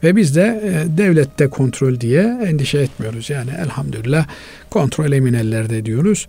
[0.04, 3.30] Ve biz de e, devlette kontrol diye endişe etmiyoruz.
[3.30, 4.28] Yani elhamdülillah
[4.70, 6.28] kontrol emin ellerde diyoruz.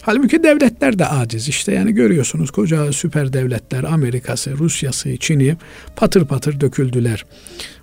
[0.00, 1.48] Halbuki devletler de aciz.
[1.48, 5.56] İşte yani görüyorsunuz koca süper devletler Amerika'sı, Rusya'sı, Çin'i
[5.96, 7.24] patır patır döküldüler.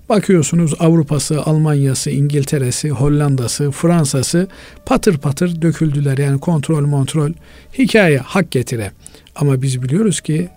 [0.10, 4.48] Bakıyorsunuz Avrupa'sı, Almanya'sı, İngiltere'si, Hollanda'sı, Fransa'sı
[4.86, 6.18] patır patır döküldüler.
[6.18, 7.32] Yani kontrol kontrol
[7.78, 8.92] hikaye hak getire.
[9.36, 10.50] Ama biz biliyoruz ki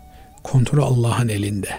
[0.43, 1.71] kontrol Allah'ın elinde.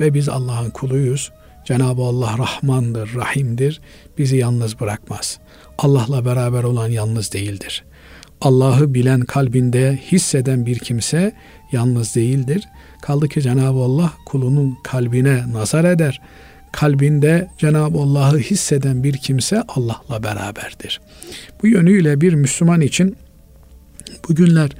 [0.00, 1.32] Ve biz Allah'ın kuluyuz.
[1.64, 3.80] Cenab-ı Allah Rahmandır, Rahim'dir.
[4.18, 5.38] Bizi yalnız bırakmaz.
[5.78, 7.84] Allah'la beraber olan yalnız değildir.
[8.40, 11.32] Allah'ı bilen kalbinde hisseden bir kimse
[11.72, 12.64] yalnız değildir.
[13.02, 16.20] Kaldı ki Cenab-ı Allah kulunun kalbine nazar eder.
[16.72, 21.00] Kalbinde Cenab-ı Allah'ı hisseden bir kimse Allah'la beraberdir.
[21.62, 23.16] Bu yönüyle bir Müslüman için
[24.28, 24.70] Bu günler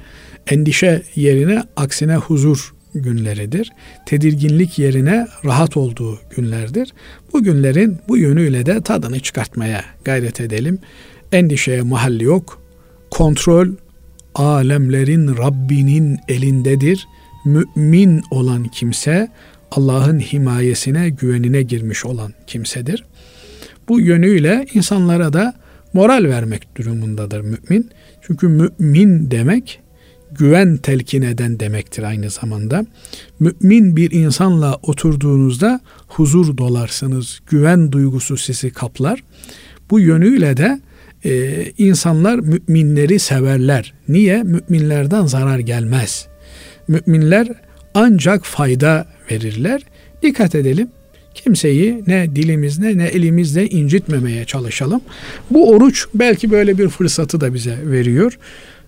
[0.47, 3.71] endişe yerine aksine huzur günleridir.
[4.05, 6.93] Tedirginlik yerine rahat olduğu günlerdir.
[7.33, 10.79] Bu günlerin bu yönüyle de tadını çıkartmaya gayret edelim.
[11.31, 12.61] Endişeye mahalli yok.
[13.11, 13.67] Kontrol
[14.35, 17.07] alemlerin Rabbinin elindedir.
[17.45, 19.31] Mümin olan kimse
[19.71, 23.03] Allah'ın himayesine, güvenine girmiş olan kimsedir.
[23.89, 25.53] Bu yönüyle insanlara da
[25.93, 27.91] moral vermek durumundadır mümin.
[28.21, 29.81] Çünkü mümin demek
[30.37, 32.85] güven telkin eden demektir aynı zamanda.
[33.39, 37.39] Mümin bir insanla oturduğunuzda huzur dolarsınız.
[37.47, 39.23] Güven duygusu sizi kaplar.
[39.89, 40.79] Bu yönüyle de
[41.25, 43.93] e, insanlar müminleri severler.
[44.09, 44.43] Niye?
[44.43, 46.27] Müminlerden zarar gelmez.
[46.87, 47.47] Müminler
[47.93, 49.81] ancak fayda verirler.
[50.21, 50.87] Dikkat edelim.
[51.35, 55.01] Kimseyi ne dilimizle ne elimizle incitmemeye çalışalım.
[55.51, 58.37] Bu oruç belki böyle bir fırsatı da bize veriyor.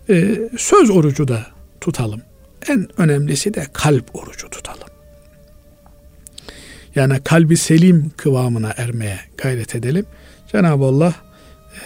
[0.10, 1.48] Ee, söz orucu da
[1.82, 2.22] tutalım.
[2.68, 4.88] En önemlisi de kalp orucu tutalım.
[6.96, 10.06] Yani kalbi selim kıvamına ermeye gayret edelim.
[10.52, 11.16] Cenab-ı Allah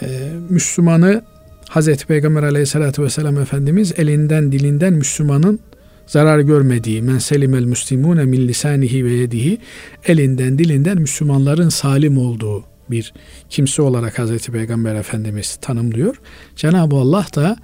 [0.01, 1.23] e, Müslümanı
[1.69, 5.59] Hazreti Peygamber aleyhissalatü vesselam Efendimiz elinden dilinden Müslümanın
[6.07, 9.57] zarar görmediği men selimel müslimune min lisanihi ve yedihi
[10.05, 13.13] elinden dilinden Müslümanların salim olduğu bir
[13.49, 16.15] kimse olarak Hazreti Peygamber Efendimiz tanımlıyor.
[16.55, 17.57] Cenab-ı Allah da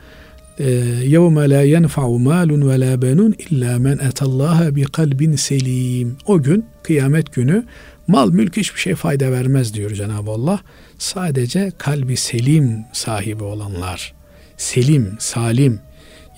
[1.16, 6.16] يَوْمَ لَا يَنْفَعُ مَالٌ وَلَا بَنُونَ اِلَّا مَنْ اَتَ اللّٰهَ بِقَلْبٍ selim.
[6.26, 7.64] O gün, kıyamet günü
[8.08, 10.60] mal mülk hiçbir şey fayda vermez diyor Cenab-ı Allah.
[10.98, 14.14] Sadece kalbi selim sahibi olanlar.
[14.56, 15.80] Selim, salim.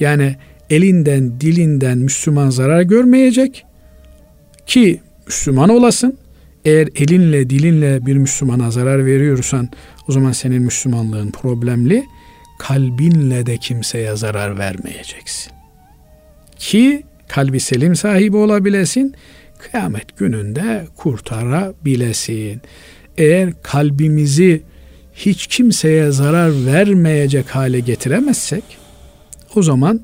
[0.01, 0.37] Yani
[0.71, 3.65] elinden, dilinden Müslüman zarar görmeyecek
[4.67, 6.19] ki Müslüman olasın.
[6.65, 9.69] Eğer elinle, dilinle bir Müslümana zarar veriyorsan
[10.09, 12.05] o zaman senin Müslümanlığın problemli
[12.60, 15.54] Kalbinle de kimseye zarar vermeyeceksin.
[16.58, 19.16] Ki kalbi selim sahibi olabilesin,
[19.60, 22.62] kıyamet gününde kurtarabilesin.
[23.18, 24.62] Eğer kalbimizi
[25.14, 28.64] hiç kimseye zarar vermeyecek hale getiremezsek,
[29.56, 30.02] o zaman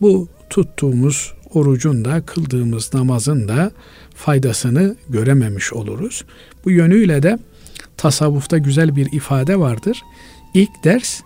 [0.00, 3.72] bu tuttuğumuz orucun da kıldığımız namazın da
[4.14, 6.24] faydasını görememiş oluruz.
[6.64, 7.38] Bu yönüyle de
[7.96, 10.02] tasavvufta güzel bir ifade vardır.
[10.54, 11.20] İlk ders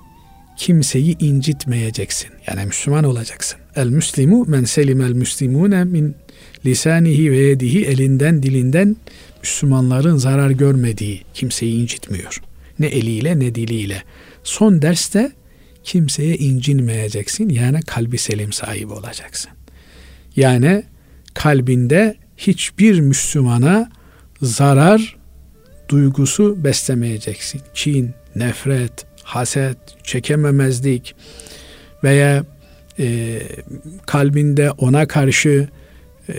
[0.56, 2.30] kimseyi incitmeyeceksin.
[2.46, 3.58] Yani Müslüman olacaksın.
[3.76, 6.14] El müslimu men selimel müslimune min
[6.66, 8.96] lisanihi ve yedihi elinden dilinden
[9.42, 12.40] Müslümanların zarar görmediği kimseyi incitmiyor.
[12.78, 14.02] Ne eliyle ne diliyle.
[14.44, 15.32] Son derste
[15.84, 17.48] kimseye incinmeyeceksin.
[17.48, 19.50] Yani kalbi selim sahibi olacaksın.
[20.36, 20.82] Yani
[21.34, 23.90] kalbinde hiçbir Müslümana
[24.42, 25.16] zarar
[25.88, 27.60] duygusu beslemeyeceksin.
[27.74, 31.14] Kin, nefret, haset, çekememezlik
[32.04, 32.44] veya
[32.98, 33.38] e,
[34.06, 35.68] kalbinde ona karşı
[36.28, 36.32] e,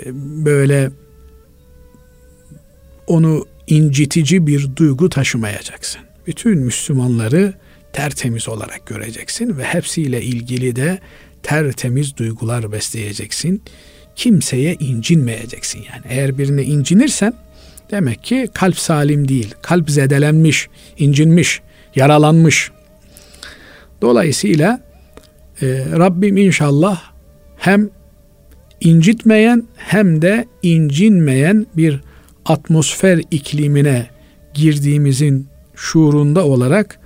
[0.45, 0.91] böyle
[3.07, 6.01] onu incitici bir duygu taşımayacaksın.
[6.27, 7.53] Bütün Müslümanları
[7.93, 10.99] tertemiz olarak göreceksin ve hepsiyle ilgili de
[11.43, 13.61] tertemiz duygular besleyeceksin.
[14.15, 16.05] Kimseye incinmeyeceksin yani.
[16.09, 17.33] Eğer birine incinirsen
[17.91, 19.55] demek ki kalp salim değil.
[19.61, 21.61] Kalp zedelenmiş, incinmiş,
[21.95, 22.71] yaralanmış.
[24.01, 24.81] Dolayısıyla
[25.61, 27.01] e, Rabbim inşallah
[27.57, 27.89] hem
[28.81, 32.01] incitmeyen hem de incinmeyen bir
[32.45, 34.07] atmosfer iklimine
[34.53, 36.99] girdiğimizin şuurunda olarak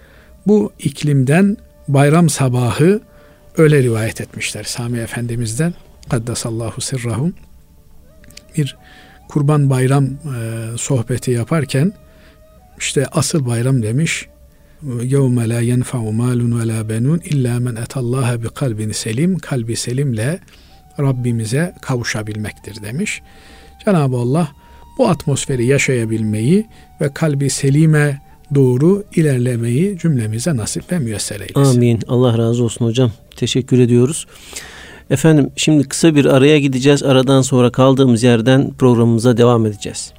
[0.48, 3.02] bu iklimden bayram sabahı
[3.58, 4.64] öyle rivayet etmişler.
[4.64, 5.74] Sami Efendimiz'den
[6.10, 7.34] Kaddesallahu sirrahum.
[8.58, 8.78] Bir
[9.30, 10.10] kurban bayram e,
[10.78, 11.94] sohbeti yaparken
[12.78, 14.28] işte asıl bayram demiş
[15.15, 20.41] يَوْمَ لَا يَنْفَعُ مَالٌ وَلَا بَنُونَ اِلَّا مَنْ اَتَ اللّٰهَ بِقَلْبٍ selim Kalbi selimle
[21.01, 23.23] Rabbimize kavuşabilmektir demiş.
[23.85, 24.49] Cenab-ı Allah
[24.99, 26.67] bu atmosferi yaşayabilmeyi
[27.01, 28.23] ve kalbi selime
[28.55, 31.77] doğru ilerlemeyi cümlemize nasip ve müyesser eylesin.
[31.77, 32.01] Amin.
[32.09, 33.13] Allah razı olsun hocam.
[33.37, 34.27] Teşekkür ediyoruz.
[35.11, 37.03] Efendim şimdi kısa bir araya gideceğiz.
[37.03, 40.13] Aradan sonra kaldığımız yerden programımıza devam edeceğiz.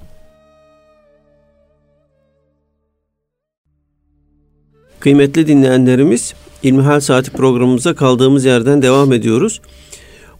[5.02, 9.60] Kıymetli dinleyenlerimiz İlmihal Saati programımıza kaldığımız yerden devam ediyoruz.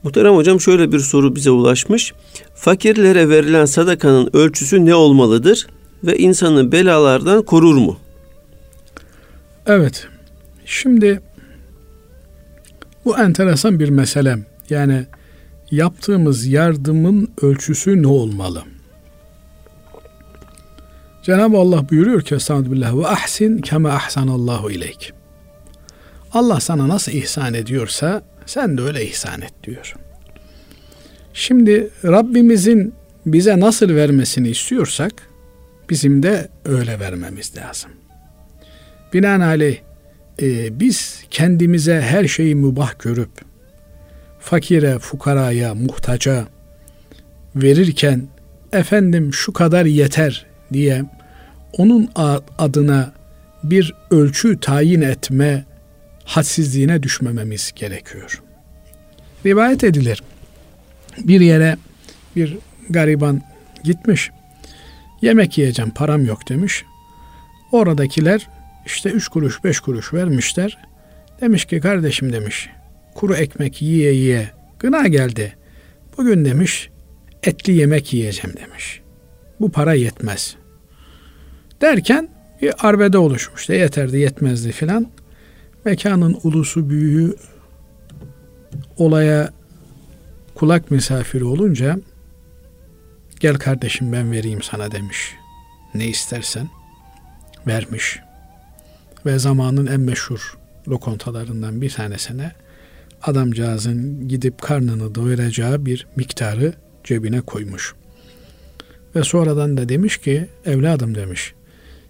[0.03, 2.13] Muhterem hocam şöyle bir soru bize ulaşmış.
[2.55, 5.67] Fakirlere verilen sadakanın ölçüsü ne olmalıdır
[6.05, 7.99] ve insanı belalardan korur mu?
[9.67, 10.07] Evet.
[10.67, 11.21] Şimdi
[13.05, 14.39] bu enteresan bir mesele.
[14.71, 15.07] Yani
[15.71, 18.63] yaptığımız yardımın ölçüsü ne olmalı?
[21.23, 25.13] Cenab-ı Allah buyuruyor ki Estağfirullah ve ahsin kema ahsanallahu ileyk.
[26.33, 29.95] Allah sana nasıl ihsan ediyorsa sen de öyle ihsan et diyor.
[31.35, 32.95] Şimdi Rabbimizin
[33.27, 35.13] bize nasıl vermesini istiyorsak
[35.91, 37.91] bizim de öyle vermemiz lazım.
[39.13, 39.79] Binaenaleyh
[40.43, 43.31] e, biz kendimize her şeyi mübah görüp
[44.41, 46.45] fakire, fukaraya, muhtaca
[47.57, 48.29] verirken
[48.73, 51.05] efendim şu kadar yeter diye
[51.73, 52.11] onun
[52.59, 53.13] adına
[53.65, 55.65] bir ölçü tayin etme
[56.25, 58.43] hadsizliğine düşmememiz gerekiyor.
[59.47, 60.23] Rivayet edilir.
[61.19, 61.77] Bir yere
[62.37, 62.59] bir
[62.91, 63.43] gariban
[63.85, 64.31] gitmiş.
[65.23, 66.85] Yemek yiyeceğim param yok demiş.
[67.73, 68.49] Oradakiler
[68.87, 70.79] işte üç kuruş beş kuruş vermişler.
[71.41, 72.69] Demiş ki kardeşim demiş
[73.15, 75.57] kuru ekmek yiye yiye gına geldi.
[76.19, 76.91] Bugün demiş
[77.43, 79.01] etli yemek yiyeceğim demiş.
[79.61, 80.57] Bu para yetmez.
[81.83, 82.29] Derken
[82.63, 83.69] bir arbede oluşmuş.
[83.69, 85.07] De yeterdi yetmezdi filan.
[85.85, 87.37] Mekanın ulusu büyüğü
[88.97, 89.53] olaya
[90.55, 91.99] kulak misafiri olunca
[93.41, 95.35] gel kardeşim ben vereyim sana demiş.
[95.95, 96.69] Ne istersen
[97.67, 98.19] vermiş.
[99.27, 102.53] Ve zamanın en meşhur lokontalarından bir tanesine
[103.23, 107.95] adamcağızın gidip karnını doyuracağı bir miktarı cebine koymuş.
[109.17, 111.55] Ve sonradan da demiş ki evladım demiş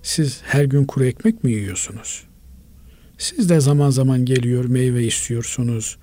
[0.02, 2.24] siz her gün kuru ekmek mi yiyorsunuz?
[3.18, 5.98] Siz de zaman zaman geliyor meyve istiyorsunuz,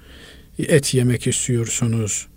[0.59, 2.27] et yemek istiyorsunuz.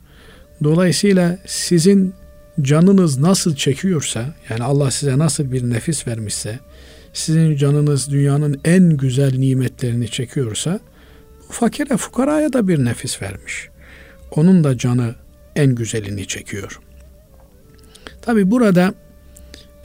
[0.64, 2.14] Dolayısıyla sizin
[2.61, 6.59] canınız nasıl çekiyorsa, yani Allah size nasıl bir nefis vermişse,
[7.12, 10.81] sizin canınız dünyanın en güzel nimetlerini çekiyorsa,
[11.51, 13.68] fakire fukaraya da bir nefis vermiş.
[14.31, 15.14] Onun da canı
[15.57, 16.81] en güzelini çekiyor.
[18.22, 18.94] Tabi burada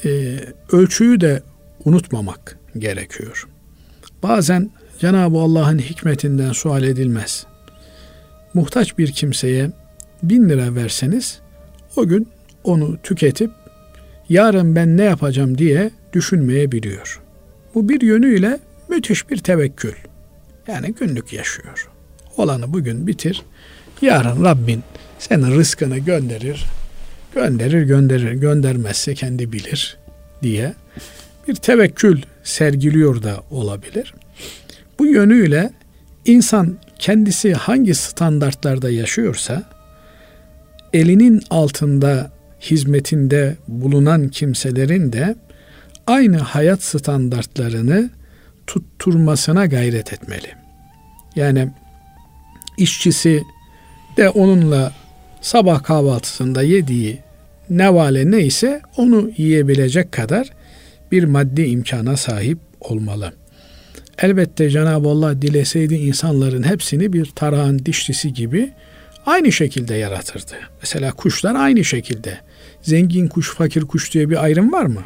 [0.06, 0.40] e,
[0.72, 1.44] ölçüyü de
[1.88, 3.48] unutmamak gerekiyor.
[4.24, 4.70] Bazen
[5.00, 7.46] Cenab-ı Allah'ın hikmetinden sual edilmez.
[8.54, 9.72] Muhtaç bir kimseye
[10.24, 11.40] bin lira verseniz
[11.96, 12.28] o gün
[12.64, 13.52] onu tüketip
[14.30, 17.22] yarın ben ne yapacağım diye düşünmeyebiliyor.
[17.76, 19.94] Bu bir yönüyle müthiş bir tevekkül.
[20.68, 21.90] Yani günlük yaşıyor.
[22.38, 23.44] Olanı bugün bitir.
[24.02, 24.84] Yarın Rabbin
[25.20, 26.66] senin rızkını gönderir.
[27.36, 29.98] Gönderir gönderir göndermezse kendi bilir
[30.44, 30.74] diye
[31.48, 34.14] bir tevekkül sergiliyor da olabilir.
[35.00, 35.72] Bu yönüyle
[36.26, 39.64] insan kendisi hangi standartlarda yaşıyorsa
[40.94, 42.32] elinin altında
[42.62, 45.36] hizmetinde bulunan kimselerin de
[46.08, 48.10] aynı hayat standartlarını
[48.68, 50.48] tutturmasına gayret etmeli.
[51.36, 51.70] Yani
[52.78, 53.44] işçisi
[54.18, 54.94] de onunla
[55.42, 57.20] sabah kahvaltısında yediği
[57.70, 60.57] nevale neyse onu yiyebilecek kadar
[61.12, 63.34] bir maddi imkana sahip olmalı.
[64.22, 68.74] Elbette Cenab-ı Allah dileseydi insanların hepsini bir tarağın dişlisi gibi
[69.26, 70.54] aynı şekilde yaratırdı.
[70.82, 72.38] Mesela kuşlar aynı şekilde.
[72.82, 75.02] Zengin kuş, fakir kuş diye bir ayrım var mı?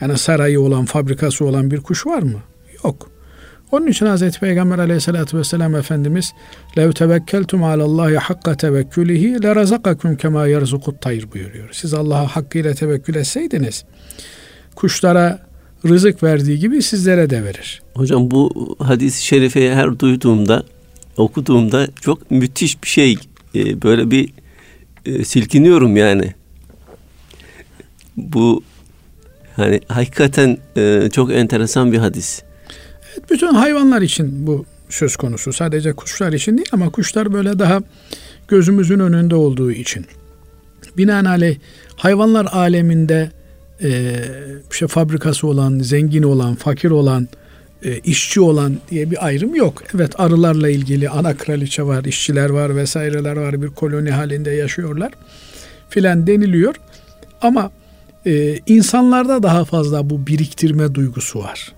[0.00, 2.42] Yani sarayı olan, fabrikası olan bir kuş var mı?
[2.84, 3.10] Yok.
[3.72, 6.32] Onun için Hazreti Peygamber aleyhissalatü vesselam Efendimiz
[6.78, 11.68] lev tevekkeltum alallahi hakka tevekkülihi le razakakum kema yerzukut tayr buyuruyor.
[11.72, 13.84] Siz Allah'a hakkıyla tevekkül etseydiniz
[14.74, 15.46] kuşlara
[15.88, 17.82] rızık verdiği gibi sizlere de verir.
[17.94, 20.62] Hocam bu hadis-i şerifeyi her duyduğumda,
[21.16, 23.18] okuduğumda çok müthiş bir şey.
[23.54, 24.32] Ee, böyle bir
[25.06, 26.34] e, silkiniyorum yani.
[28.16, 28.62] Bu
[29.56, 32.42] hani hakikaten e, çok enteresan bir hadis.
[33.12, 35.52] Evet, bütün hayvanlar için bu söz konusu.
[35.52, 37.80] Sadece kuşlar için değil ama kuşlar böyle daha
[38.48, 40.06] gözümüzün önünde olduğu için.
[40.96, 41.56] Binaenaleyh
[41.96, 43.30] hayvanlar aleminde
[43.82, 44.14] e,
[44.70, 47.28] işte fabrikası olan, zengin olan, fakir olan,
[47.82, 49.82] e, işçi olan diye bir ayrım yok.
[49.94, 55.12] Evet arılarla ilgili ana kraliçe var, işçiler var vesaireler var bir koloni halinde yaşıyorlar
[55.88, 56.74] filan deniliyor.
[57.42, 57.70] Ama
[58.26, 61.72] e, insanlarda daha fazla bu biriktirme duygusu var.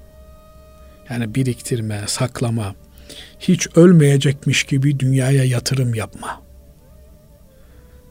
[1.11, 2.75] Yani biriktirme, saklama,
[3.41, 6.43] hiç ölmeyecekmiş gibi dünyaya yatırım yapma.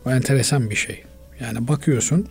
[0.06, 1.04] Bu enteresan bir şey.
[1.40, 2.28] Yani bakıyorsun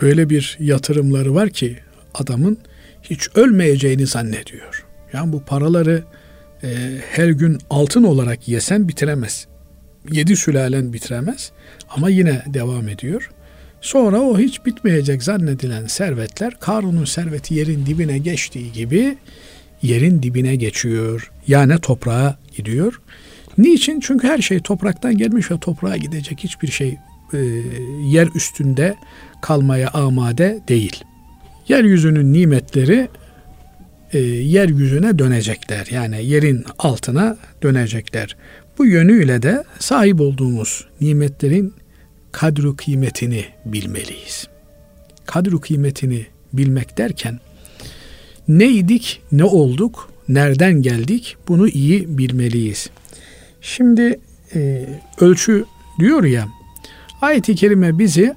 [0.00, 1.76] öyle bir yatırımları var ki
[2.14, 2.58] adamın
[3.02, 4.86] hiç ölmeyeceğini zannediyor.
[5.12, 6.04] Yani bu paraları
[6.62, 6.68] e,
[7.10, 9.46] her gün altın olarak yesen bitiremez.
[10.12, 11.52] Yedi sülalen bitiremez
[11.90, 13.30] ama yine devam ediyor.
[13.80, 19.16] Sonra o hiç bitmeyecek zannedilen servetler Karun'un serveti yerin dibine geçtiği gibi
[19.82, 21.30] yerin dibine geçiyor.
[21.46, 23.00] Yani toprağa gidiyor.
[23.58, 24.00] Niçin?
[24.00, 26.38] Çünkü her şey topraktan gelmiş ve toprağa gidecek.
[26.38, 26.96] Hiçbir şey
[27.32, 27.38] e,
[28.04, 28.94] yer üstünde
[29.42, 31.04] kalmaya amade değil.
[31.68, 33.08] Yeryüzünün nimetleri
[34.12, 35.86] e, yeryüzüne dönecekler.
[35.90, 38.36] Yani yerin altına dönecekler.
[38.78, 41.74] Bu yönüyle de sahip olduğumuz nimetlerin
[42.32, 44.48] kadru kıymetini bilmeliyiz.
[45.26, 47.40] Kadru kıymetini bilmek derken
[48.48, 52.90] neydik, ne olduk, nereden geldik bunu iyi bilmeliyiz.
[53.60, 54.20] Şimdi
[54.54, 54.86] e,
[55.20, 55.64] ölçü
[55.98, 56.48] diyor ya
[57.20, 58.34] ayet-i kerime bizi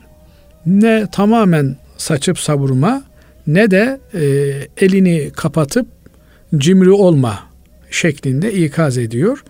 [0.65, 3.03] ne tamamen saçıp savurma
[3.47, 4.23] ne de e,
[4.85, 5.87] elini kapatıp
[6.57, 7.39] cimri olma
[7.91, 9.43] şeklinde ikaz ediyor.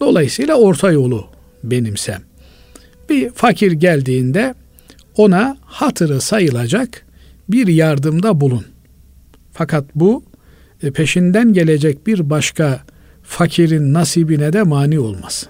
[0.00, 1.26] Dolayısıyla orta yolu
[1.64, 2.16] benimse.
[3.08, 4.54] Bir fakir geldiğinde
[5.16, 7.06] ona hatırı sayılacak
[7.48, 8.64] bir yardımda bulun.
[9.52, 10.24] Fakat bu
[10.82, 12.80] e, peşinden gelecek bir başka
[13.22, 15.48] fakirin nasibine de mani olmasın.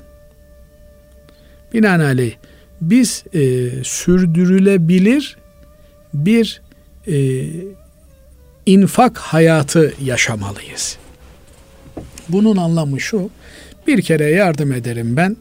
[1.74, 2.34] Binaenaleyh
[2.80, 5.38] biz e, sürdürülebilir
[6.14, 6.62] bir
[7.08, 7.46] e,
[8.66, 10.98] infak hayatı yaşamalıyız.
[12.28, 13.30] Bunun anlamı şu,
[13.86, 15.36] bir kere yardım ederim ben,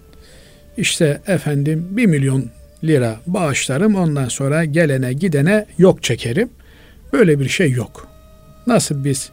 [0.77, 2.45] işte efendim bir milyon
[2.83, 6.49] lira bağışlarım, ondan sonra gelene gidene yok çekerim.
[7.13, 8.07] Böyle bir şey yok.
[8.67, 9.29] Nasıl biz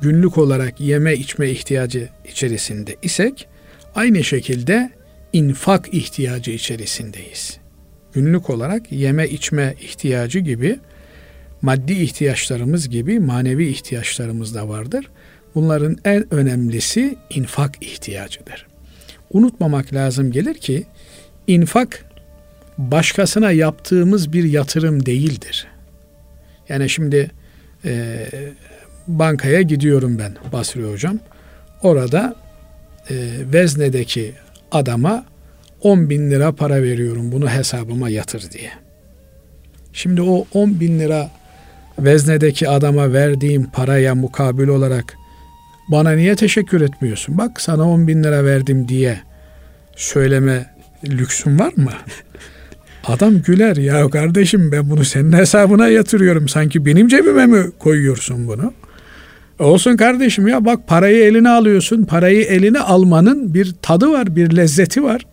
[0.00, 3.48] günlük olarak yeme içme ihtiyacı içerisinde isek,
[3.94, 4.90] aynı şekilde
[5.32, 7.58] infak ihtiyacı içerisindeyiz.
[8.12, 10.78] Günlük olarak yeme içme ihtiyacı gibi
[11.62, 15.06] maddi ihtiyaçlarımız gibi manevi ihtiyaçlarımız da vardır.
[15.54, 18.66] Bunların en önemlisi infak ihtiyacıdır.
[19.30, 20.86] Unutmamak lazım gelir ki
[21.46, 22.04] infak
[22.78, 25.66] başkasına yaptığımız bir yatırım değildir.
[26.68, 27.30] Yani şimdi
[27.84, 28.26] e,
[29.06, 31.18] bankaya gidiyorum ben Basri Hocam.
[31.82, 32.36] Orada
[33.10, 33.14] e,
[33.52, 34.32] veznedeki
[34.72, 35.24] adama
[35.80, 38.70] 10 bin lira para veriyorum bunu hesabıma yatır diye.
[39.92, 41.30] Şimdi o 10 bin lira
[41.98, 45.16] veznedeki adama verdiğim paraya mukabil olarak
[45.88, 47.38] bana niye teşekkür etmiyorsun?
[47.38, 49.20] Bak sana 10 bin lira verdim diye
[49.96, 50.66] söyleme
[51.08, 51.92] lüksün var mı?
[53.04, 56.48] Adam güler ya kardeşim ben bunu senin hesabına yatırıyorum.
[56.48, 58.72] Sanki benim cebime mi koyuyorsun bunu?
[59.60, 62.04] Olsun kardeşim ya bak parayı eline alıyorsun.
[62.04, 65.26] Parayı eline almanın bir tadı var, bir lezzeti var.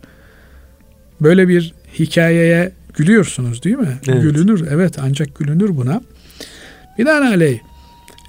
[1.21, 3.97] Böyle bir hikayeye gülüyorsunuz değil mi?
[4.07, 4.21] Evet.
[4.21, 4.67] Gülünür.
[4.71, 6.01] Evet ancak gülünür buna.
[6.97, 7.59] Binaenaleyh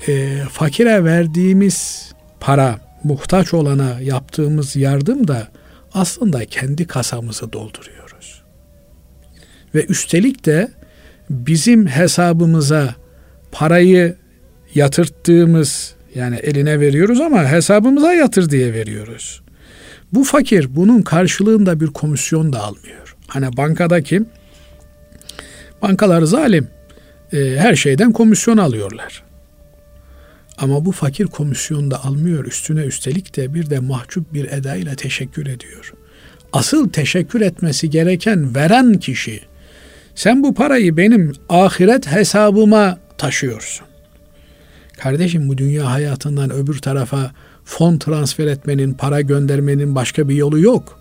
[0.09, 5.49] e, fakire verdiğimiz para, muhtaç olana yaptığımız yardım da
[5.95, 8.43] aslında kendi kasamızı dolduruyoruz.
[9.75, 10.69] Ve üstelik de
[11.31, 12.95] bizim hesabımıza
[13.53, 14.17] parayı
[14.75, 19.43] yatırttığımız yani eline veriyoruz ama hesabımıza yatır diye veriyoruz.
[20.13, 23.17] Bu fakir bunun karşılığında bir komisyon da almıyor.
[23.27, 24.23] Hani bankadaki
[25.83, 26.69] bankalar zalim
[27.33, 29.23] e, her şeyden komisyon alıyorlar.
[30.59, 32.45] Ama bu fakir komisyon da almıyor.
[32.45, 35.95] Üstüne üstelik de bir de mahcup bir edayla teşekkür ediyor.
[36.53, 39.41] Asıl teşekkür etmesi gereken veren kişi.
[40.15, 43.88] Sen bu parayı benim ahiret hesabıma taşıyorsun.
[44.99, 47.31] Kardeşim bu dünya hayatından öbür tarafa
[47.65, 50.99] fon transfer etmenin, para göndermenin başka bir yolu yok.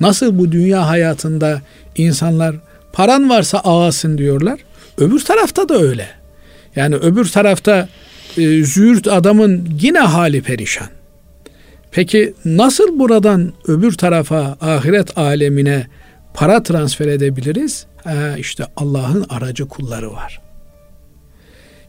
[0.00, 1.62] Nasıl bu dünya hayatında
[1.96, 2.56] insanlar
[2.92, 4.60] paran varsa ağasın diyorlar.
[4.98, 6.08] Öbür tarafta da öyle.
[6.76, 7.88] Yani öbür tarafta
[8.36, 10.88] e, züğürt adamın yine hali perişan.
[11.90, 15.86] Peki nasıl buradan öbür tarafa ahiret alemine
[16.34, 17.86] para transfer edebiliriz?
[18.04, 20.49] Ha, işte Allah'ın aracı kulları var.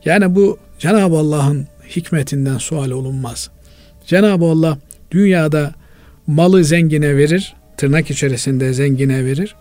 [0.06, 3.50] Yani bu Cenab-ı Allah'ın hikmetinden sual olunmaz.
[4.06, 4.78] Cenab-ı Allah
[5.12, 5.74] dünyada
[6.28, 9.56] malı zengine verir, tırnak içerisinde zengine verir.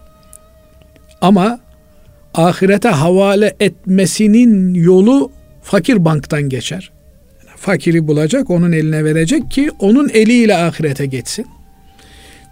[1.20, 1.61] Ama
[2.34, 5.32] ahirete havale etmesinin yolu
[5.62, 6.91] fakir banktan geçer.
[7.57, 11.47] fakiri bulacak, onun eline verecek ki onun eliyle ahirete geçsin.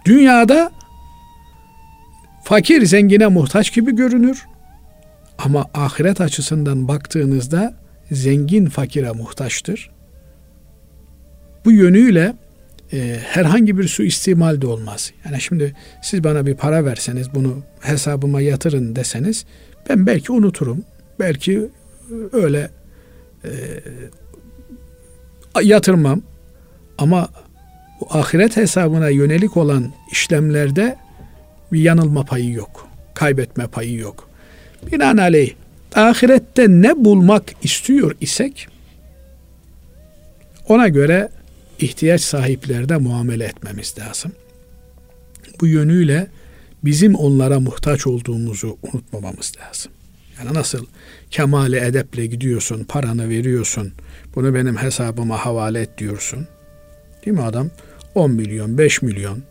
[0.05, 0.71] Dünyada
[2.43, 4.45] fakir zengine muhtaç gibi görünür.
[5.45, 7.73] Ama ahiret açısından baktığınızda
[8.11, 9.91] zengin fakire muhtaçtır.
[11.65, 12.33] Bu yönüyle
[12.93, 15.11] e, herhangi bir su istimal de olmaz.
[15.25, 19.45] Yani şimdi siz bana bir para verseniz bunu hesabıma yatırın deseniz
[19.89, 20.83] ben belki unuturum.
[21.19, 21.69] Belki
[22.33, 22.69] öyle
[23.43, 23.49] e,
[25.63, 26.21] yatırmam.
[26.97, 27.29] Ama
[28.01, 30.97] bu ahiret hesabına yönelik olan işlemlerde
[31.71, 32.87] bir yanılma payı yok.
[33.13, 34.28] Kaybetme payı yok.
[34.91, 35.53] Binaenaleyh
[35.95, 38.67] ahirette ne bulmak istiyor isek
[40.67, 41.29] ona göre
[41.79, 44.31] ihtiyaç sahiplerine muamele etmemiz lazım.
[45.61, 46.27] Bu yönüyle
[46.83, 49.91] bizim onlara muhtaç olduğumuzu unutmamamız lazım.
[50.39, 50.85] Yani nasıl
[51.31, 53.91] kemale edeple gidiyorsun, paranı veriyorsun,
[54.35, 56.47] bunu benim hesabıma havale et diyorsun.
[57.25, 57.69] Değil mi adam?
[58.15, 59.43] 10 milyon, 5 milyon,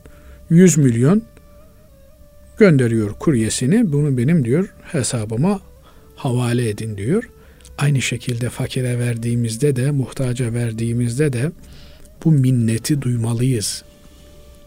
[0.50, 1.22] 100 milyon
[2.58, 3.92] gönderiyor kuryesini.
[3.92, 5.60] Bunu benim diyor hesabıma
[6.16, 7.30] havale edin diyor.
[7.78, 11.50] Aynı şekilde fakire verdiğimizde de, muhtaca verdiğimizde de
[12.24, 13.84] bu minneti duymalıyız.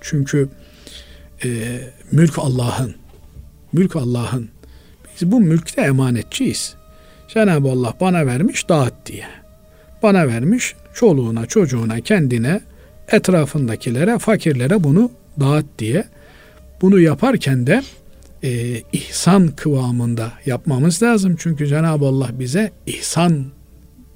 [0.02, 0.50] Çünkü
[1.44, 1.50] e,
[2.12, 2.96] mülk Allah'ın.
[3.74, 4.50] Mülk Allah'ın.
[5.14, 6.76] Biz bu mülkte emanetçiyiz.
[7.28, 9.26] Cenab-ı Allah bana vermiş dağıt diye.
[10.04, 12.62] Bana vermiş çoluğuna, çocuğuna, kendine,
[13.08, 16.06] etrafındakilere, fakirlere bunu dağıt diye.
[16.82, 17.82] Bunu yaparken de
[18.44, 21.36] e, ihsan kıvamında yapmamız lazım.
[21.40, 23.46] Çünkü Cenab-ı Allah bize ihsan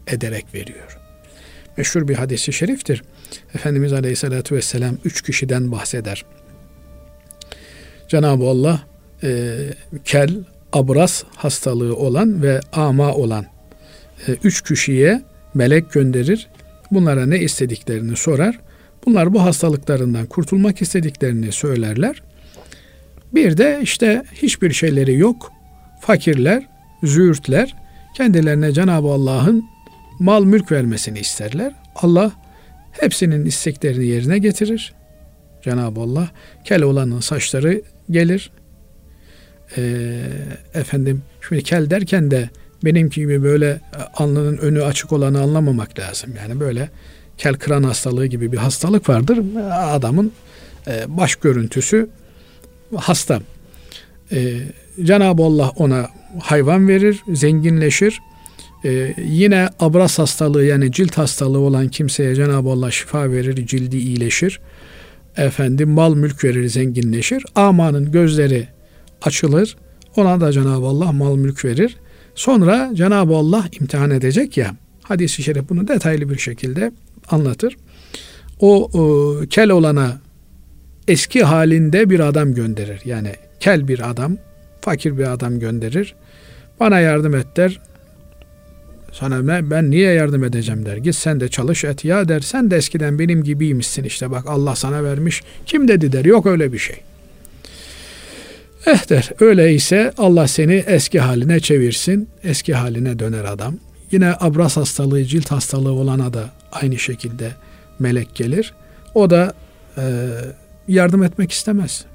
[0.08, 0.98] ederek veriyor.
[1.78, 3.04] Meşhur bir hadisi şeriftir.
[3.54, 6.26] Efendimiz Aleyhisselatü Vesselam üç kişiden bahseder.
[8.08, 8.80] Cenab-ı Allah
[9.24, 9.58] e,
[10.06, 10.44] kel,
[10.74, 13.46] abras hastalığı olan ve ama olan
[14.28, 15.22] e, üç kişiye
[15.54, 16.48] melek gönderir.
[16.92, 18.60] Bunlara ne istediklerini sorar.
[19.06, 22.22] Bunlar bu hastalıklarından kurtulmak istediklerini söylerler.
[23.34, 25.52] Bir de işte hiçbir şeyleri yok.
[26.02, 26.68] Fakirler,
[27.04, 27.76] züğürtler
[28.16, 29.66] kendilerine Cenab-ı Allah'ın
[30.20, 31.74] mal mülk vermesini isterler.
[31.96, 32.32] Allah
[32.92, 34.94] hepsinin isteklerini yerine getirir.
[35.62, 36.30] Cenab-ı Allah
[36.64, 38.52] kel olanın saçları gelir.
[39.78, 40.22] Ee,
[40.74, 42.50] efendim şimdi kel derken de
[42.84, 43.80] benimki gibi böyle
[44.14, 46.34] alnının önü açık olanı anlamamak lazım.
[46.38, 46.90] Yani böyle
[47.38, 49.40] kel kıran hastalığı gibi bir hastalık vardır.
[49.72, 50.32] Adamın
[50.88, 52.10] e, baş görüntüsü
[52.96, 53.42] hasta.
[54.32, 54.58] Ee,
[55.04, 56.08] Cenab-ı Allah ona
[56.40, 58.20] hayvan verir, zenginleşir.
[58.86, 64.60] Ee, yine abras hastalığı yani cilt hastalığı olan kimseye Cenab-ı Allah şifa verir, cildi iyileşir.
[65.38, 67.46] Efendim mal mülk verir, zenginleşir.
[67.56, 68.68] Amanın gözleri
[69.22, 69.78] açılır.
[70.16, 71.98] Ona da Cenab-ı Allah mal mülk verir.
[72.36, 74.76] Sonra Cenab-ı Allah imtihan edecek ya.
[75.02, 76.92] Hadis-i şerif bunu detaylı bir şekilde
[77.30, 77.78] anlatır.
[78.60, 80.18] O, o kel olana
[81.08, 83.02] eski halinde bir adam gönderir.
[83.06, 84.38] Yani kel bir adam,
[84.82, 86.16] fakir bir adam gönderir.
[86.80, 87.80] Bana yardım et der.
[89.12, 90.98] Sana ben, niye yardım edeceğim der.
[90.98, 92.40] Git sen de çalış et ya der.
[92.40, 95.44] Sen de eskiden benim gibiymişsin işte bak Allah sana vermiş.
[95.66, 96.26] Kim dedi der.
[96.26, 96.96] Yok öyle bir şey.
[98.86, 99.30] Eh der.
[99.40, 102.30] Öyleyse Allah seni eski haline çevirsin.
[102.44, 103.78] Eski haline döner adam.
[104.12, 107.52] Yine abras hastalığı, cilt hastalığı olana da aynı şekilde
[108.00, 108.74] melek gelir.
[109.14, 109.54] O da
[109.98, 110.04] e,
[110.88, 112.06] yardım etmek istemez.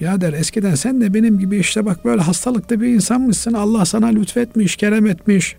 [0.00, 3.52] Ya der eskiden sen de benim gibi işte bak böyle hastalıkta bir insanmışsın.
[3.52, 5.56] Allah sana lütfetmiş, kerem etmiş.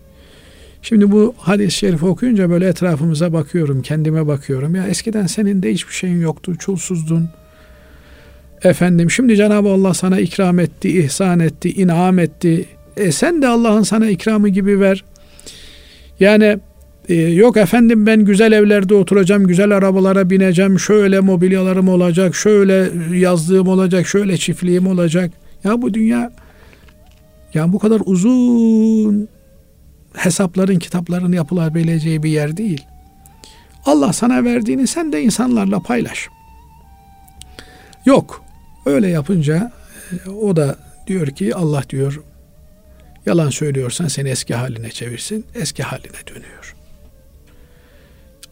[0.82, 4.74] Şimdi bu hadis-i şerifi okuyunca böyle etrafımıza bakıyorum, kendime bakıyorum.
[4.74, 7.28] Ya eskiden senin de hiçbir şeyin yoktu, çulsuzdun.
[8.62, 12.64] Efendim şimdi Cenab-ı Allah sana ikram etti, ihsan etti, inam etti.
[12.96, 15.04] E sen de Allah'ın sana ikramı gibi ver.
[16.20, 16.58] Yani
[17.08, 23.68] e, yok efendim ben güzel evlerde oturacağım, güzel arabalara bineceğim, şöyle mobilyalarım olacak, şöyle yazlığım
[23.68, 25.30] olacak, şöyle çiftliğim olacak.
[25.64, 26.32] Ya bu dünya
[27.54, 29.28] ya bu kadar uzun
[30.14, 32.84] hesapların, kitapların yapılabileceği bir yer değil.
[33.86, 36.28] Allah sana verdiğini sen de insanlarla paylaş.
[38.06, 38.44] Yok.
[38.86, 39.72] Öyle yapınca
[40.12, 40.76] e, o da
[41.06, 42.22] diyor ki Allah diyor
[43.26, 45.46] yalan söylüyorsan seni eski haline çevirsin.
[45.54, 46.74] Eski haline dönüyor.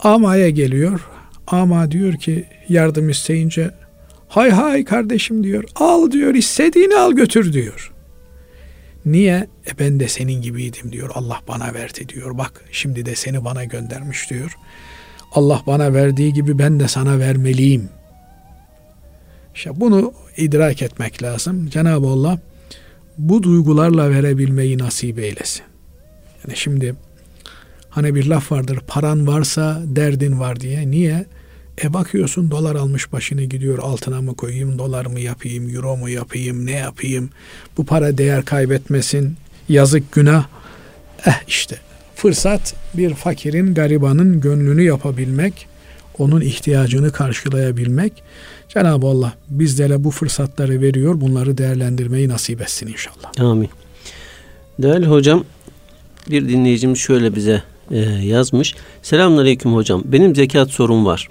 [0.03, 1.09] Ama'ya geliyor.
[1.46, 3.70] Ama diyor ki yardım isteyince
[4.28, 5.64] hay hay kardeşim diyor.
[5.74, 7.92] Al diyor istediğini al götür diyor.
[9.07, 9.48] Niye?
[9.66, 11.11] E ben de senin gibiydim diyor.
[11.14, 12.38] Allah bana verdi diyor.
[12.38, 14.57] Bak şimdi de seni bana göndermiş diyor.
[15.32, 17.88] Allah bana verdiği gibi ben de sana vermeliyim.
[19.55, 21.68] İşte bunu idrak etmek lazım.
[21.70, 22.38] Cenab-ı Allah
[23.18, 25.62] bu duygularla verebilmeyi nasip eylesin.
[26.44, 26.94] Yani şimdi
[27.95, 30.90] Hani bir laf vardır paran varsa derdin var diye.
[30.90, 31.26] Niye?
[31.82, 36.66] E bakıyorsun dolar almış başını gidiyor altına mı koyayım, dolar mı yapayım, euro mu yapayım,
[36.66, 37.30] ne yapayım?
[37.76, 39.36] Bu para değer kaybetmesin,
[39.68, 40.47] yazık günah.
[41.26, 41.76] Eh işte
[42.14, 45.66] fırsat bir fakirin, garibanın gönlünü yapabilmek,
[46.18, 48.22] onun ihtiyacını karşılayabilmek.
[48.68, 51.20] Cenab-ı Allah bizlere bu fırsatları veriyor.
[51.20, 53.51] Bunları değerlendirmeyi nasip etsin inşallah.
[53.51, 53.70] Amin.
[54.78, 55.45] Değerli hocam
[56.30, 58.74] bir dinleyicimiz şöyle bize e, yazmış.
[59.03, 60.03] Selamünaleyküm hocam.
[60.05, 61.28] Benim zekat sorum var.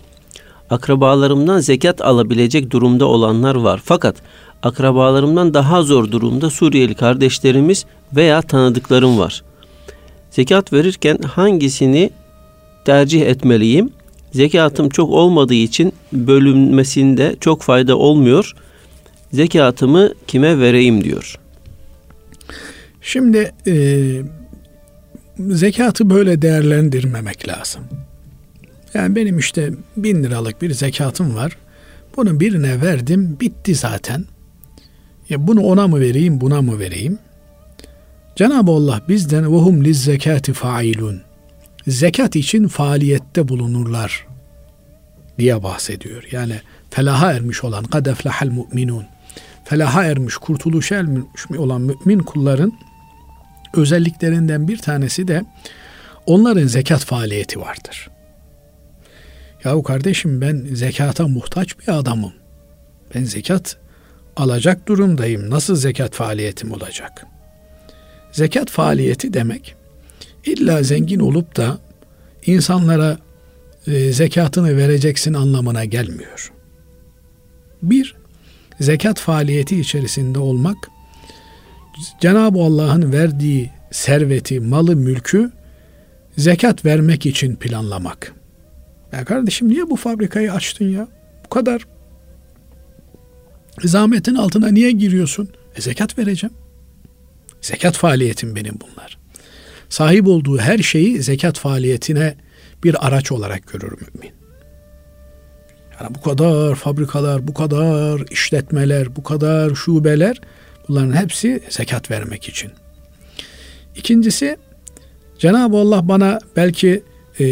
[0.70, 3.82] Akrabalarımdan zekat alabilecek durumda olanlar var.
[3.86, 4.16] Fakat
[4.64, 7.86] akrabalarımdan daha zor durumda Suriyeli kardeşlerimiz
[8.16, 9.44] veya tanıdıklarım var.
[10.32, 12.10] Zekat verirken hangisini
[12.86, 13.90] tercih etmeliyim?
[14.32, 18.56] Zekatım çok olmadığı için bölünmesinde çok fayda olmuyor.
[19.34, 21.40] Zekatımı kime vereyim diyor.
[23.02, 23.74] Şimdi e,
[25.40, 27.84] zekatı böyle değerlendirmemek lazım.
[28.94, 31.58] Yani benim işte bin liralık bir zekatım var.
[32.18, 34.26] Bunu birine verdim bitti zaten.
[35.30, 37.20] Ya bunu ona mı vereyim buna mı vereyim?
[38.36, 41.22] Cenab-ı Allah bizden vehum liz zekati failun.
[41.88, 44.28] Zekat için faaliyette bulunurlar
[45.40, 46.24] diye bahsediyor.
[46.32, 46.56] Yani
[46.90, 49.06] felaha ermiş olan kadeflahel müminun.
[49.66, 52.74] Felaha ermiş, kurtuluşa ermiş olan mümin kulların
[53.74, 55.44] özelliklerinden bir tanesi de
[56.26, 58.10] onların zekat faaliyeti vardır.
[59.64, 62.34] Yahu kardeşim ben zekata muhtaç bir adamım.
[63.16, 63.78] Ben zekat
[64.36, 65.50] alacak durumdayım.
[65.50, 67.26] Nasıl zekat faaliyetim olacak?
[68.32, 69.76] Zekat faaliyeti demek
[70.46, 71.78] illa zengin olup da
[72.46, 73.18] insanlara
[73.88, 76.52] e, zekatını vereceksin anlamına gelmiyor.
[77.82, 78.16] Bir,
[78.80, 80.78] zekat faaliyeti içerisinde olmak,
[82.22, 85.52] Cenab-ı Allah'ın verdiği serveti, malı, mülkü
[86.38, 88.34] zekat vermek için planlamak.
[89.12, 91.08] Ya kardeşim niye bu fabrikayı açtın ya?
[91.46, 91.88] Bu kadar
[93.84, 95.50] zahmetin altına niye giriyorsun?
[95.76, 96.54] E zekat vereceğim.
[97.62, 99.18] Zekat faaliyetim benim bunlar.
[99.90, 102.36] Sahip olduğu her şeyi zekat faaliyetine
[102.84, 104.32] bir araç olarak görür mümin.
[106.02, 110.42] Yani bu kadar fabrikalar, bu kadar işletmeler, bu kadar şubeler
[110.92, 112.72] bunların hepsi zekat vermek için.
[113.96, 114.58] İkincisi
[115.38, 117.04] Cenab-ı Allah bana belki
[117.40, 117.46] e,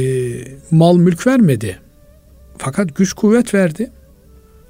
[0.72, 1.80] mal mülk vermedi.
[2.58, 3.92] Fakat güç kuvvet verdi.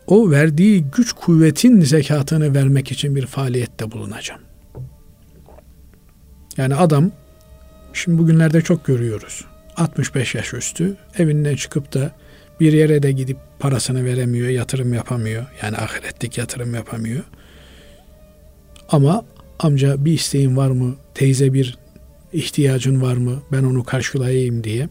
[0.08, 4.42] O verdiği güç kuvvetin zekatını vermek için bir faaliyette bulunacağım.
[6.58, 7.12] Yani adam
[7.94, 9.46] şimdi bugünlerde çok görüyoruz.
[9.78, 12.12] 65 yaş üstü evinden çıkıp da
[12.60, 15.46] bir yere de gidip parasını veremiyor, yatırım yapamıyor.
[15.64, 17.24] Yani ahiretlik yatırım yapamıyor.
[18.92, 19.26] Ama
[19.60, 20.96] amca bir isteğin var mı?
[21.14, 21.78] Teyze bir
[22.34, 23.42] ihtiyacın var mı?
[23.52, 24.90] Ben onu karşılayayım diye.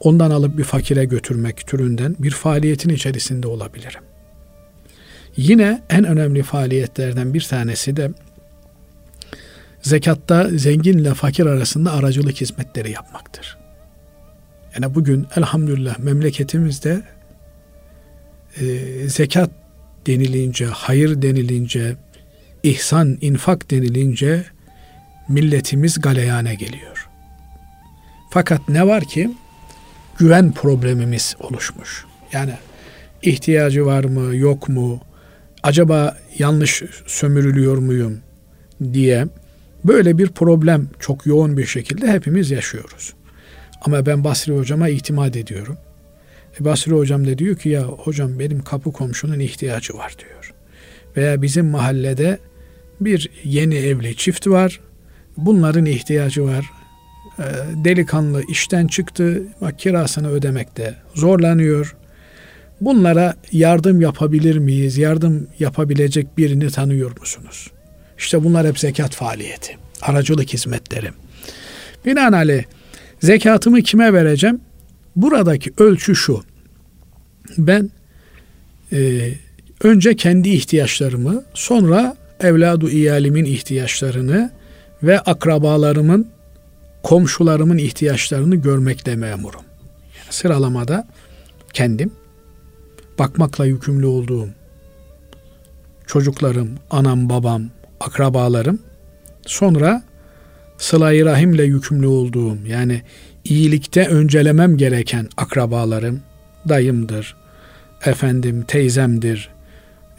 [0.00, 4.02] Ondan alıp bir fakire götürmek türünden bir faaliyetin içerisinde olabilirim.
[5.36, 8.10] Yine en önemli faaliyetlerden bir tanesi de
[9.82, 13.58] zekatta zenginle fakir arasında aracılık hizmetleri yapmaktır.
[14.74, 17.02] Yani bugün elhamdülillah memleketimizde
[18.60, 18.64] e,
[19.08, 19.50] zekat
[20.06, 21.96] denilince, hayır denilince,
[22.62, 24.44] ihsan, infak denilince
[25.28, 27.08] milletimiz galeyane geliyor.
[28.30, 29.30] Fakat ne var ki
[30.18, 32.04] güven problemimiz oluşmuş.
[32.32, 32.52] Yani
[33.22, 35.00] ihtiyacı var mı, yok mu?
[35.62, 38.18] Acaba yanlış sömürülüyor muyum
[38.92, 39.26] diye
[39.84, 43.14] böyle bir problem çok yoğun bir şekilde hepimiz yaşıyoruz.
[43.82, 45.78] Ama ben Basri hocama itimat ediyorum.
[46.60, 50.45] E Basri hocam da diyor ki ya hocam benim kapı komşunun ihtiyacı var diyor.
[51.16, 52.38] Veya bizim mahallede
[53.00, 54.80] bir yeni evli çift var.
[55.36, 56.70] Bunların ihtiyacı var.
[57.38, 57.44] E,
[57.84, 59.42] delikanlı işten çıktı.
[59.78, 61.96] Kirasını ödemekte zorlanıyor.
[62.80, 64.98] Bunlara yardım yapabilir miyiz?
[64.98, 67.70] Yardım yapabilecek birini tanıyor musunuz?
[68.18, 69.76] İşte bunlar hep zekat faaliyeti.
[70.02, 71.10] Aracılık hizmetleri.
[72.06, 72.64] Binaenaleyh
[73.22, 74.60] Zekatımı kime vereceğim?
[75.16, 76.42] Buradaki ölçü şu.
[77.58, 77.90] Ben
[78.92, 79.30] e,
[79.82, 84.50] önce kendi ihtiyaçlarımı, sonra evladu iyalimin ihtiyaçlarını
[85.02, 86.28] ve akrabalarımın,
[87.02, 89.62] komşularımın ihtiyaçlarını görmekle memurum.
[90.18, 91.06] Yani sıralamada
[91.72, 92.12] kendim,
[93.18, 94.48] bakmakla yükümlü olduğum
[96.06, 97.62] çocuklarım, anam, babam,
[98.00, 98.78] akrabalarım,
[99.46, 100.02] sonra
[100.78, 103.02] sıla-i rahimle yükümlü olduğum yani
[103.44, 106.20] iyilikte öncelemem gereken akrabalarım,
[106.68, 107.36] dayımdır,
[108.04, 109.55] efendim teyzemdir,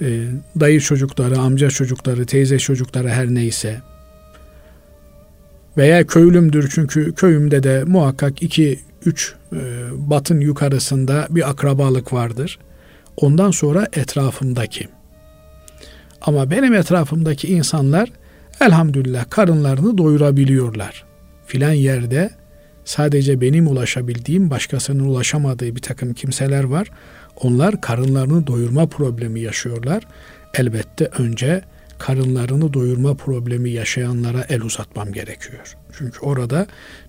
[0.02, 0.28] e,
[0.60, 3.82] dayı çocukları, amca çocukları, teyze çocukları her neyse
[5.78, 9.58] veya köylümdür çünkü köyümde de muhakkak iki üç e,
[9.92, 12.60] batın yukarısında bir akrabalık vardır.
[13.18, 14.88] Ondan sonra etrafımdaki.
[16.22, 18.12] Ama benim etrafımdaki insanlar
[18.62, 21.06] elhamdülillah karınlarını doyurabiliyorlar.
[21.46, 22.30] Filan yerde
[22.86, 26.92] sadece benim ulaşabildiğim başkasının ulaşamadığı bir takım kimseler var.
[27.42, 30.04] Onlar karınlarını doyurma problemi yaşıyorlar.
[30.54, 31.62] Elbette önce
[31.98, 35.78] karınlarını doyurma problemi yaşayanlara el uzatmam gerekiyor.
[35.98, 36.68] Çünkü orada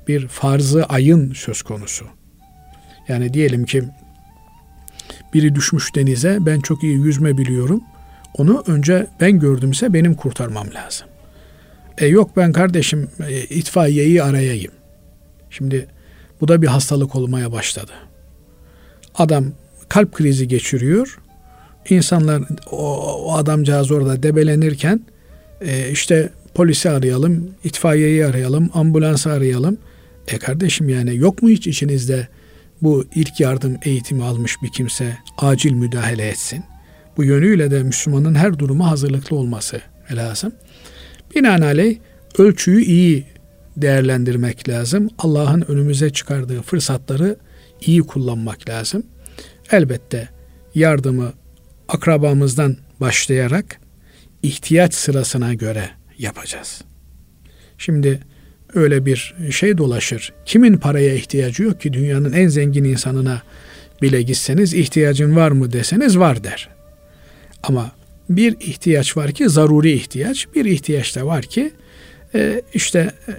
[0.09, 2.07] bir farzı ayın söz konusu.
[3.09, 3.85] Yani diyelim ki
[5.35, 7.83] biri düşmüş denize ben çok iyi yüzme biliyorum.
[8.35, 11.07] Onu önce ben gördümse benim kurtarmam lazım.
[11.99, 14.73] E yok ben kardeşim e, itfaiyeyi arayayım.
[15.51, 15.89] Şimdi
[16.41, 17.93] bu da bir hastalık olmaya başladı.
[19.15, 19.45] Adam
[19.89, 21.19] kalp krizi geçiriyor.
[21.91, 25.01] İnsanlar o, o adamcağız orada debelenirken
[25.61, 29.79] e, işte polisi arayalım, itfaiyeyi arayalım, ambulansı arayalım.
[30.29, 32.29] E kardeşim yani yok mu hiç içinizde
[32.83, 36.65] bu ilk yardım eğitimi almış bir kimse acil müdahale etsin?
[37.17, 39.81] Bu yönüyle de Müslümanın her duruma hazırlıklı olması
[40.13, 40.53] lazım.
[41.35, 41.99] Binaenaleyh
[42.39, 43.25] ölçüyü iyi
[43.77, 45.09] değerlendirmek lazım.
[45.19, 47.37] Allah'ın önümüze çıkardığı fırsatları
[47.81, 49.03] iyi kullanmak lazım.
[49.73, 50.29] Elbette
[50.75, 51.33] yardımı
[51.89, 53.81] akrabamızdan başlayarak
[54.43, 56.83] ihtiyaç sırasına göre yapacağız.
[57.79, 58.21] Şimdi
[58.75, 60.33] öyle bir şey dolaşır.
[60.47, 63.43] Kimin paraya ihtiyacı yok ki dünyanın en zengin insanına
[64.03, 66.69] bile gitseniz ihtiyacın var mı deseniz var der.
[67.63, 67.93] Ama
[68.31, 71.73] bir ihtiyaç var ki zaruri ihtiyaç, bir ihtiyaç da var ki
[72.35, 73.33] e, işte e,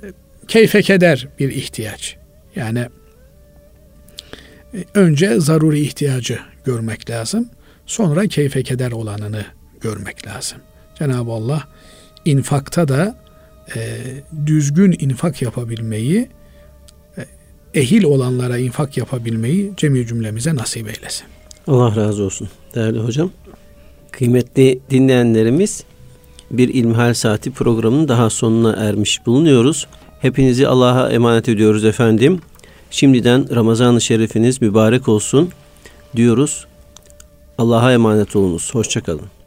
[0.47, 2.17] keyfe keder bir ihtiyaç.
[2.55, 2.85] Yani
[4.93, 7.49] önce zaruri ihtiyacı görmek lazım.
[7.85, 9.45] Sonra keyfe keder olanını
[9.81, 10.57] görmek lazım.
[10.99, 11.63] Cenab-ı Allah
[12.25, 13.15] infakta da
[13.75, 13.97] e,
[14.45, 16.29] düzgün infak yapabilmeyi,
[17.17, 17.25] e,
[17.73, 21.27] ehil olanlara infak yapabilmeyi cemi cümlemize nasip eylesin.
[21.67, 23.31] Allah razı olsun değerli hocam.
[24.11, 25.83] Kıymetli dinleyenlerimiz
[26.51, 29.87] bir İlmihal Saati programının daha sonuna ermiş bulunuyoruz.
[30.19, 32.39] Hepinizi Allah'a emanet ediyoruz efendim.
[32.91, 35.49] Şimdiden Ramazan-ı Şerifiniz mübarek olsun
[36.15, 36.65] diyoruz.
[37.57, 38.75] Allah'a emanet olunuz.
[38.75, 39.38] Hoşçakalın.